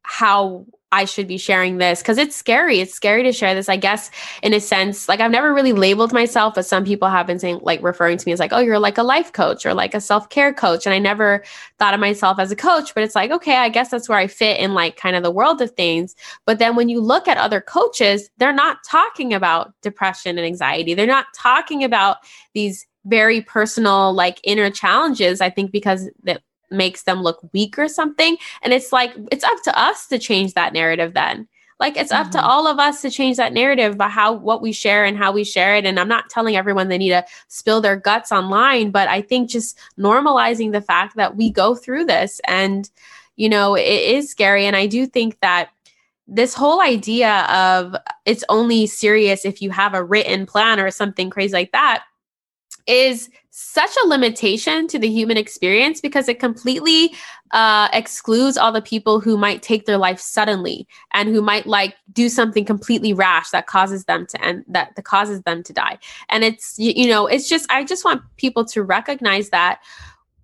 [0.04, 2.80] how I should be sharing this because it's scary.
[2.80, 4.12] It's scary to share this, I guess,
[4.44, 5.10] in a sense.
[5.10, 8.28] Like I've never really labeled myself, but some people have been saying, like referring to
[8.28, 10.86] me as like, oh, you're like a life coach or like a self-care coach.
[10.86, 11.44] And I never
[11.80, 14.28] thought of myself as a coach, but it's like, okay, I guess that's where I
[14.28, 16.16] fit in like kind of the world of things.
[16.46, 20.94] But then when you look at other coaches, they're not talking about depression and anxiety.
[20.94, 22.18] They're not talking about
[22.54, 26.42] these very personal like inner challenges i think because that
[26.74, 28.38] makes them look weak or something.
[28.62, 31.48] And it's like it's up to us to change that narrative then.
[31.80, 32.44] Like it's up to Mhm.
[32.44, 35.44] all of us to change that narrative about how what we share and how we
[35.44, 35.86] share it.
[35.86, 39.50] And i'm not telling everyone they need to spill their guts online but i think
[39.50, 42.90] just normalizing the fact that we go through this and
[43.36, 44.66] you know it is scary.
[44.66, 45.70] And i do think that
[46.26, 47.96] this whole idea of
[48.26, 52.04] it's only serious if you have a written plan or something crazy like that
[52.88, 57.14] is such a limitation to the human experience because it completely
[57.52, 61.96] uh, excludes all the people who might take their life suddenly and who might like
[62.14, 66.00] do something completely rash that causes them to end that, that causes them to die.
[66.30, 69.82] And it's you, you know it's just i just want people to recognize that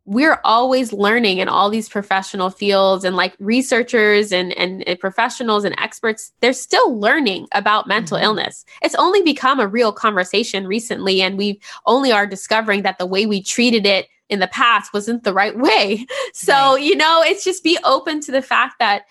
[0.09, 5.63] we're always learning in all these professional fields and like researchers and, and, and professionals
[5.63, 8.25] and experts they're still learning about mental mm-hmm.
[8.25, 13.05] illness it's only become a real conversation recently and we only are discovering that the
[13.05, 16.03] way we treated it in the past wasn't the right way
[16.33, 16.81] so right.
[16.81, 19.03] you know it's just be open to the fact that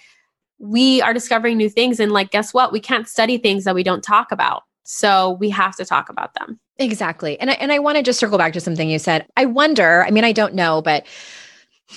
[0.59, 3.85] we are discovering new things and like guess what we can't study things that we
[3.85, 7.39] don't talk about so we have to talk about them Exactly.
[7.41, 9.27] And I, and I want to just circle back to something you said.
[9.37, 11.07] I wonder, I mean, I don't know, but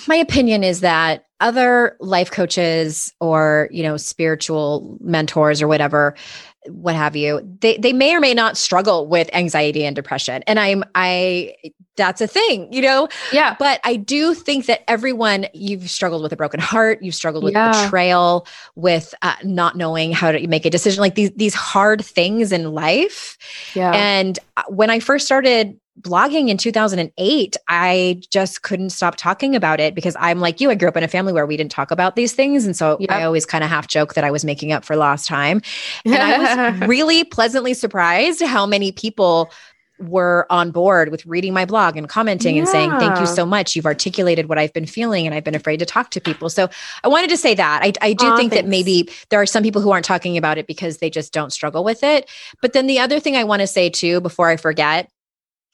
[0.08, 6.16] my opinion is that other life coaches or, you know, spiritual mentors or whatever,
[6.68, 10.42] what have you, they they may or may not struggle with anxiety and depression.
[10.46, 11.54] And I'm I
[11.96, 13.08] that's a thing, you know?
[13.32, 13.54] Yeah.
[13.58, 17.52] But I do think that everyone, you've struggled with a broken heart, you've struggled with
[17.52, 17.84] yeah.
[17.84, 22.50] betrayal, with uh, not knowing how to make a decision, like these, these hard things
[22.50, 23.36] in life.
[23.74, 23.92] Yeah.
[23.92, 29.80] And uh, when I first started blogging in 2008, I just couldn't stop talking about
[29.80, 30.70] it because I'm like you.
[30.70, 32.64] I grew up in a family where we didn't talk about these things.
[32.64, 33.10] And so yep.
[33.10, 35.60] I always kind of half joke that I was making up for lost time.
[36.04, 39.50] And I was really pleasantly surprised how many people
[39.98, 42.62] were on board with reading my blog and commenting yeah.
[42.62, 43.76] and saying, Thank you so much.
[43.76, 46.50] You've articulated what I've been feeling, and I've been afraid to talk to people.
[46.50, 46.68] So
[47.04, 47.80] I wanted to say that.
[47.82, 48.56] I, I do think thanks.
[48.56, 51.52] that maybe there are some people who aren't talking about it because they just don't
[51.52, 52.28] struggle with it.
[52.60, 55.08] But then the other thing I want to say too, before I forget,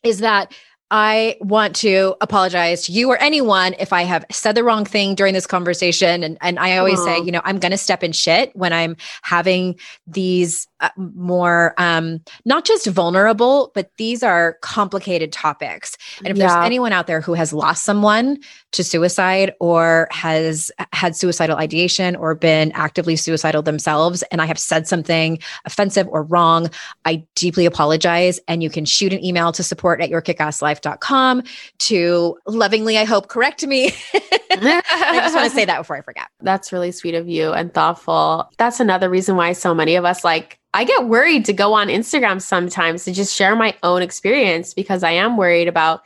[0.02, 0.52] is that
[0.90, 5.14] I want to apologize to you or anyone if I have said the wrong thing
[5.14, 6.22] during this conversation.
[6.22, 8.96] And, and I always say, you know, I'm going to step in shit when I'm
[9.22, 10.66] having these
[10.96, 15.96] more, um, not just vulnerable, but these are complicated topics.
[16.18, 16.48] And if yeah.
[16.48, 18.38] there's anyone out there who has lost someone
[18.72, 24.58] to suicide or has had suicidal ideation or been actively suicidal themselves, and I have
[24.58, 26.70] said something offensive or wrong,
[27.04, 28.38] I deeply apologize.
[28.46, 31.42] And you can shoot an email to support at yourkickasslife.com
[31.78, 33.92] to lovingly, I hope, correct me.
[34.50, 36.28] I just want to say that before I forget.
[36.40, 38.48] That's really sweet of you and thoughtful.
[38.58, 41.88] That's another reason why so many of us like I get worried to go on
[41.88, 46.02] Instagram sometimes to just share my own experience because I am worried about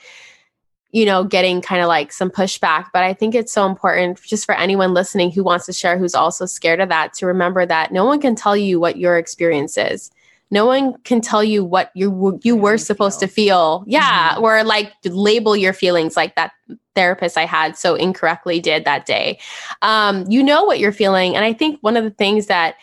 [0.93, 2.89] you know, getting kind of like some pushback.
[2.93, 6.15] But I think it's so important just for anyone listening who wants to share, who's
[6.15, 9.79] also scared of that, to remember that no one can tell you what your experience
[9.79, 10.11] is.
[10.51, 13.29] No one can tell you what you you were supposed feel.
[13.29, 13.85] to feel.
[13.87, 14.45] Yeah, mm-hmm.
[14.45, 16.53] or like label your feelings like that
[16.95, 19.39] therapist I had so incorrectly did that day.
[19.81, 22.75] Um, you know what you're feeling, and I think one of the things that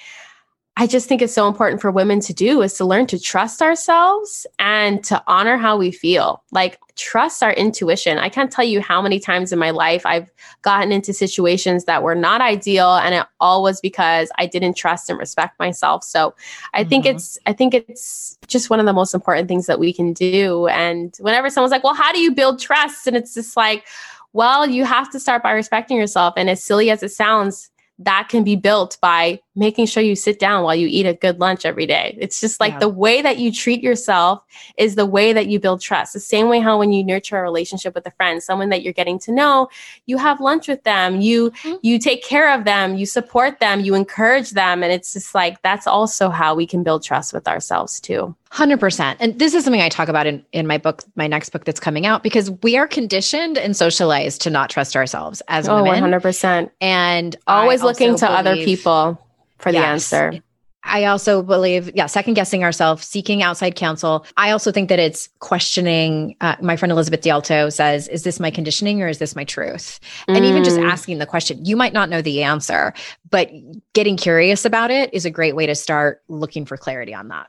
[0.79, 3.61] I just think it's so important for women to do is to learn to trust
[3.61, 6.41] ourselves and to honor how we feel.
[6.53, 8.17] Like, trust our intuition.
[8.17, 12.01] I can't tell you how many times in my life I've gotten into situations that
[12.01, 16.05] were not ideal and it all was because I didn't trust and respect myself.
[16.05, 16.33] So,
[16.73, 16.89] I mm-hmm.
[16.89, 20.13] think it's I think it's just one of the most important things that we can
[20.13, 23.85] do and whenever someone's like, "Well, how do you build trust?" and it's just like,
[24.31, 27.69] well, you have to start by respecting yourself and as silly as it sounds,
[27.99, 31.39] that can be built by making sure you sit down while you eat a good
[31.39, 32.17] lunch every day.
[32.19, 32.79] It's just like yeah.
[32.79, 34.41] the way that you treat yourself
[34.77, 36.13] is the way that you build trust.
[36.13, 38.93] The same way how when you nurture a relationship with a friend, someone that you're
[38.93, 39.67] getting to know,
[40.05, 41.75] you have lunch with them, you mm-hmm.
[41.81, 45.61] you take care of them, you support them, you encourage them and it's just like
[45.61, 48.35] that's also how we can build trust with ourselves too.
[48.51, 49.17] 100%.
[49.19, 51.79] And this is something I talk about in, in my book, my next book that's
[51.79, 56.03] coming out, because we are conditioned and socialized to not trust ourselves as oh, women.
[56.11, 56.71] 100%.
[56.81, 59.23] And always looking to other people
[59.59, 60.43] for yes, the answer.
[60.83, 64.25] I also believe, yeah, second guessing ourselves, seeking outside counsel.
[64.37, 66.35] I also think that it's questioning.
[66.39, 69.99] Uh, my friend Elizabeth DiAlto says, Is this my conditioning or is this my truth?
[70.27, 70.37] Mm.
[70.37, 70.89] And even just mm.
[70.89, 72.93] asking the question, you might not know the answer,
[73.29, 73.51] but
[73.93, 77.47] getting curious about it is a great way to start looking for clarity on that.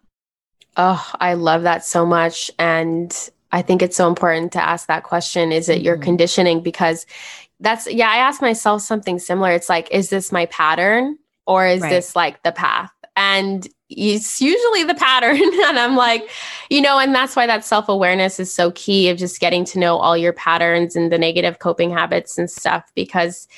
[0.76, 2.50] Oh, I love that so much.
[2.58, 3.16] And
[3.52, 5.84] I think it's so important to ask that question Is it mm-hmm.
[5.84, 6.62] your conditioning?
[6.62, 7.06] Because
[7.61, 9.52] that's, yeah, I ask myself something similar.
[9.52, 11.16] It's like, Is this my pattern
[11.51, 11.90] or is right.
[11.90, 12.92] this like the path?
[13.16, 15.36] And it's usually the pattern.
[15.42, 16.30] and I'm like,
[16.70, 19.78] you know, and that's why that self awareness is so key of just getting to
[19.80, 23.48] know all your patterns and the negative coping habits and stuff because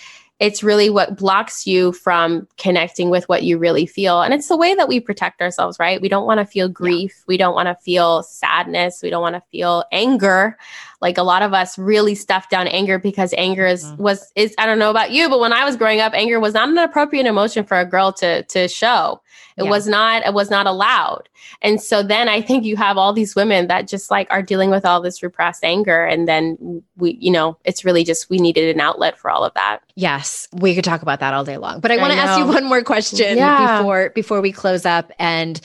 [0.40, 4.22] it's really what blocks you from connecting with what you really feel.
[4.22, 6.00] And it's the way that we protect ourselves, right?
[6.00, 7.14] We don't want to feel grief.
[7.18, 7.24] Yeah.
[7.28, 9.02] We don't want to feel sadness.
[9.02, 10.58] We don't want to feel anger.
[11.02, 14.00] Like a lot of us really stuff down anger because anger is mm-hmm.
[14.00, 16.54] was is I don't know about you, but when I was growing up, anger was
[16.54, 19.20] not an appropriate emotion for a girl to to show.
[19.56, 19.70] It yeah.
[19.70, 21.28] was not it was not allowed.
[21.60, 24.70] And so then I think you have all these women that just like are dealing
[24.70, 28.72] with all this repressed anger and then we you know, it's really just we needed
[28.72, 29.80] an outlet for all of that.
[29.96, 31.80] Yes, we could talk about that all day long.
[31.80, 33.78] But I want to ask you one more question yeah.
[33.78, 35.60] before before we close up and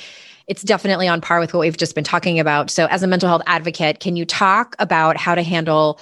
[0.47, 2.69] it's definitely on par with what we've just been talking about.
[2.69, 5.99] So as a mental health advocate, can you talk about how to handle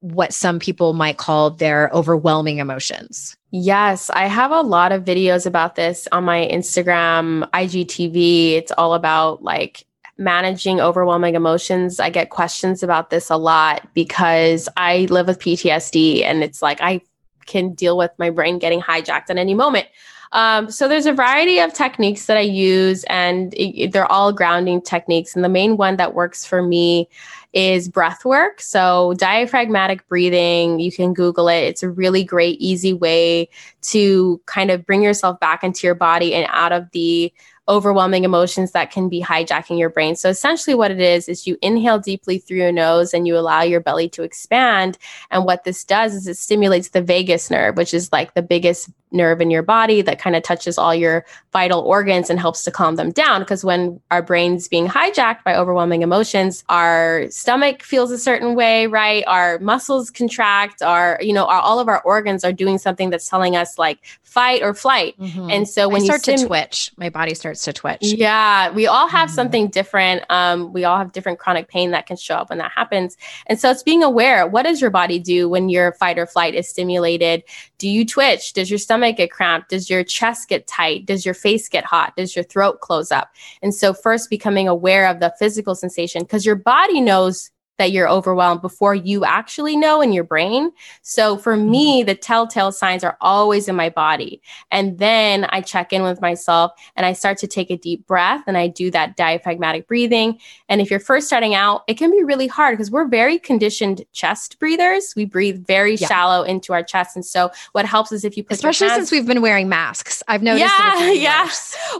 [0.00, 3.36] what some people might call their overwhelming emotions?
[3.52, 8.52] Yes, I have a lot of videos about this on my Instagram, IGTV.
[8.52, 9.86] It's all about like
[10.18, 12.00] managing overwhelming emotions.
[12.00, 16.80] I get questions about this a lot because I live with PTSD and it's like
[16.80, 17.00] I
[17.46, 19.86] can deal with my brain getting hijacked at any moment.
[20.34, 24.82] Um, so there's a variety of techniques that I use, and it, they're all grounding
[24.82, 25.34] techniques.
[25.34, 27.08] And the main one that works for me
[27.52, 28.60] is breath work.
[28.60, 31.60] So diaphragmatic breathing, you can Google it.
[31.60, 33.48] It's a really great, easy way
[33.82, 37.32] to kind of bring yourself back into your body and out of the
[37.68, 40.16] overwhelming emotions that can be hijacking your brain.
[40.16, 43.62] So essentially what it is is you inhale deeply through your nose and you allow
[43.62, 44.98] your belly to expand
[45.30, 48.90] and what this does is it stimulates the vagus nerve, which is like the biggest
[49.14, 52.70] nerve in your body that kind of touches all your vital organs and helps to
[52.70, 58.10] calm them down because when our brain's being hijacked by overwhelming emotions, our stomach feels
[58.10, 59.24] a certain way, right?
[59.26, 63.28] Our muscles contract, our you know, our, all of our organs are doing something that's
[63.28, 64.00] telling us like
[64.34, 65.14] fight or flight.
[65.18, 65.48] Mm-hmm.
[65.48, 68.00] And so when I start you sim- to twitch, my body starts to twitch.
[68.02, 69.34] Yeah, we all have mm-hmm.
[69.34, 70.24] something different.
[70.28, 73.16] Um, we all have different chronic pain that can show up when that happens.
[73.46, 74.46] And so it's being aware.
[74.46, 77.44] What does your body do when your fight or flight is stimulated?
[77.78, 78.54] Do you twitch?
[78.54, 79.70] Does your stomach get cramped?
[79.70, 81.06] Does your chest get tight?
[81.06, 82.16] Does your face get hot?
[82.16, 83.30] Does your throat close up?
[83.62, 88.08] And so first becoming aware of the physical sensation because your body knows that you're
[88.08, 90.70] overwhelmed before you actually know in your brain.
[91.02, 92.06] So for me, mm-hmm.
[92.06, 94.40] the telltale signs are always in my body.
[94.70, 98.44] And then I check in with myself and I start to take a deep breath
[98.46, 100.38] and I do that diaphragmatic breathing.
[100.68, 104.04] And if you're first starting out, it can be really hard because we're very conditioned
[104.12, 105.12] chest breathers.
[105.16, 106.06] We breathe very yeah.
[106.06, 107.16] shallow into our chest.
[107.16, 110.22] And so what helps is if you put especially hands- since we've been wearing masks.
[110.28, 110.64] I've noticed.
[110.74, 111.50] Yeah, yeah.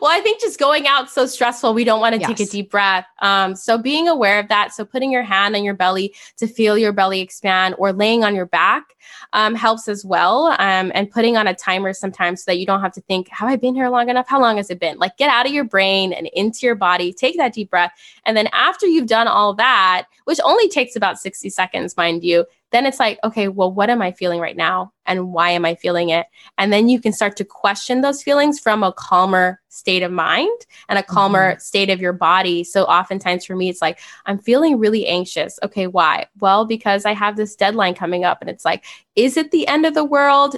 [0.00, 2.28] Well, I think just going out so stressful, we don't want to yes.
[2.28, 3.06] take a deep breath.
[3.20, 4.72] Um, so being aware of that.
[4.72, 8.34] So putting your hand on your belly to feel your belly expand or laying on
[8.34, 8.94] your back
[9.32, 10.54] um, helps as well.
[10.58, 13.48] Um, and putting on a timer sometimes so that you don't have to think, have
[13.48, 14.28] I been here long enough?
[14.28, 14.98] How long has it been?
[14.98, 17.92] Like get out of your brain and into your body, take that deep breath.
[18.24, 22.44] And then after you've done all that, which only takes about 60 seconds, mind you,
[22.74, 24.92] then it's like, okay, well, what am I feeling right now?
[25.06, 26.26] And why am I feeling it?
[26.58, 30.66] And then you can start to question those feelings from a calmer state of mind
[30.88, 31.60] and a calmer mm-hmm.
[31.60, 32.64] state of your body.
[32.64, 35.58] So oftentimes for me, it's like, I'm feeling really anxious.
[35.62, 36.26] Okay, why?
[36.40, 39.86] Well, because I have this deadline coming up and it's like, is it the end
[39.86, 40.56] of the world?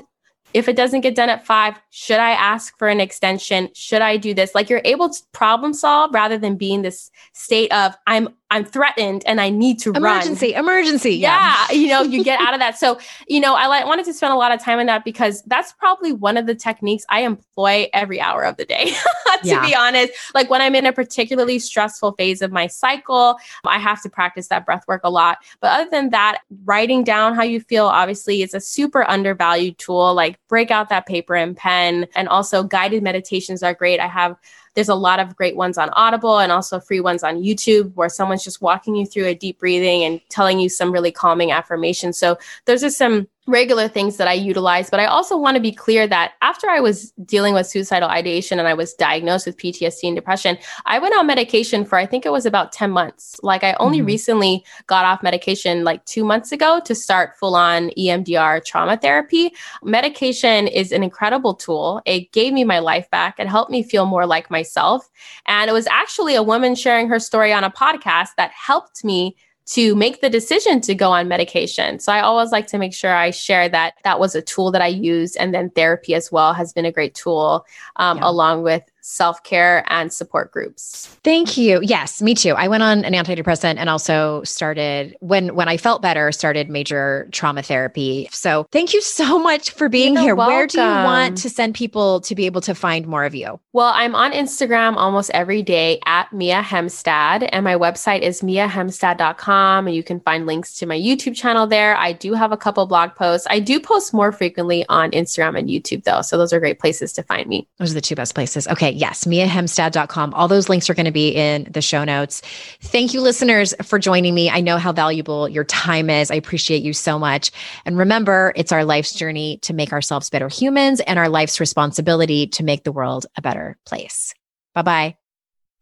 [0.55, 3.69] If it doesn't get done at five, should I ask for an extension?
[3.75, 4.55] Should I do this?
[4.55, 9.25] Like you're able to problem solve rather than being this state of I'm I'm threatened
[9.27, 10.15] and I need to emergency, run.
[10.15, 11.15] Emergency, emergency.
[11.17, 12.79] Yeah, you know, you get out of that.
[12.79, 15.43] So, you know, I like wanted to spend a lot of time on that because
[15.43, 18.85] that's probably one of the techniques I employ every hour of the day.
[19.43, 19.67] to yeah.
[19.67, 24.01] be honest, like when I'm in a particularly stressful phase of my cycle, I have
[24.03, 25.39] to practice that breath work a lot.
[25.61, 30.15] But other than that, writing down how you feel obviously is a super undervalued tool.
[30.15, 33.99] Like break out that paper and pen and also guided meditations are great.
[33.99, 34.37] I have
[34.77, 38.11] there's a lot of great ones on Audible and also free ones on YouTube where
[38.11, 42.19] someone's just walking you through a deep breathing and telling you some really calming affirmations.
[42.19, 44.91] So those are some regular things that I utilize.
[44.91, 48.59] But I also want to be clear that after I was dealing with suicidal ideation
[48.59, 52.27] and I was diagnosed with PTSD and depression, I went on medication for I think
[52.27, 53.37] it was about 10 months.
[53.43, 54.07] Like I only mm-hmm.
[54.07, 59.53] recently got off medication like two months ago to start full on EMDR trauma therapy.
[59.83, 62.03] Medication is an incredible tool.
[62.05, 63.39] It gave me my life back.
[63.39, 65.09] It helped me feel more like myself.
[65.47, 69.37] And it was actually a woman sharing her story on a podcast that helped me
[69.67, 71.99] to make the decision to go on medication.
[71.99, 74.81] So I always like to make sure I share that that was a tool that
[74.83, 75.37] I used.
[75.37, 78.29] And then therapy as well has been a great tool, um, yeah.
[78.29, 81.07] along with self care and support groups.
[81.23, 81.79] Thank you.
[81.81, 82.55] Yes, me too.
[82.55, 87.29] I went on an antidepressant and also started when when I felt better, started major
[87.31, 88.29] trauma therapy.
[88.33, 90.35] So thank you so much for being You're here.
[90.35, 90.55] Welcome.
[90.55, 93.61] Where do you want to send people to be able to find more of you?
[93.73, 99.87] Well, I'm on Instagram almost every day at Mia Hemstad, and my website is miahemstad.com.
[99.87, 101.97] And you can find links to my YouTube channel there.
[101.97, 103.47] I do have a couple blog posts.
[103.51, 106.23] I do post more frequently on Instagram and YouTube though.
[106.23, 107.69] So those are great places to find me.
[107.79, 108.67] Those are the two best places.
[108.67, 110.35] Okay yes, miahemstad.com.
[110.35, 112.41] All those links are going to be in the show notes.
[112.81, 114.51] Thank you, listeners, for joining me.
[114.51, 116.31] I know how valuable your time is.
[116.31, 117.51] I appreciate you so much.
[117.85, 122.47] And remember, it's our life's journey to make ourselves better humans and our life's responsibility
[122.49, 124.35] to make the world a better place.
[124.75, 125.26] Bye bye.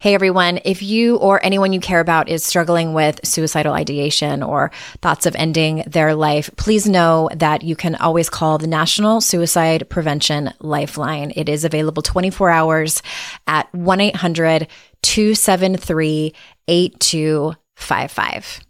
[0.01, 4.71] Hey everyone, if you or anyone you care about is struggling with suicidal ideation or
[5.01, 9.89] thoughts of ending their life, please know that you can always call the National Suicide
[9.89, 11.31] Prevention Lifeline.
[11.35, 13.01] It is available 24 hours
[13.47, 14.67] at 1 800
[15.01, 16.33] 273
[16.67, 18.64] 8255.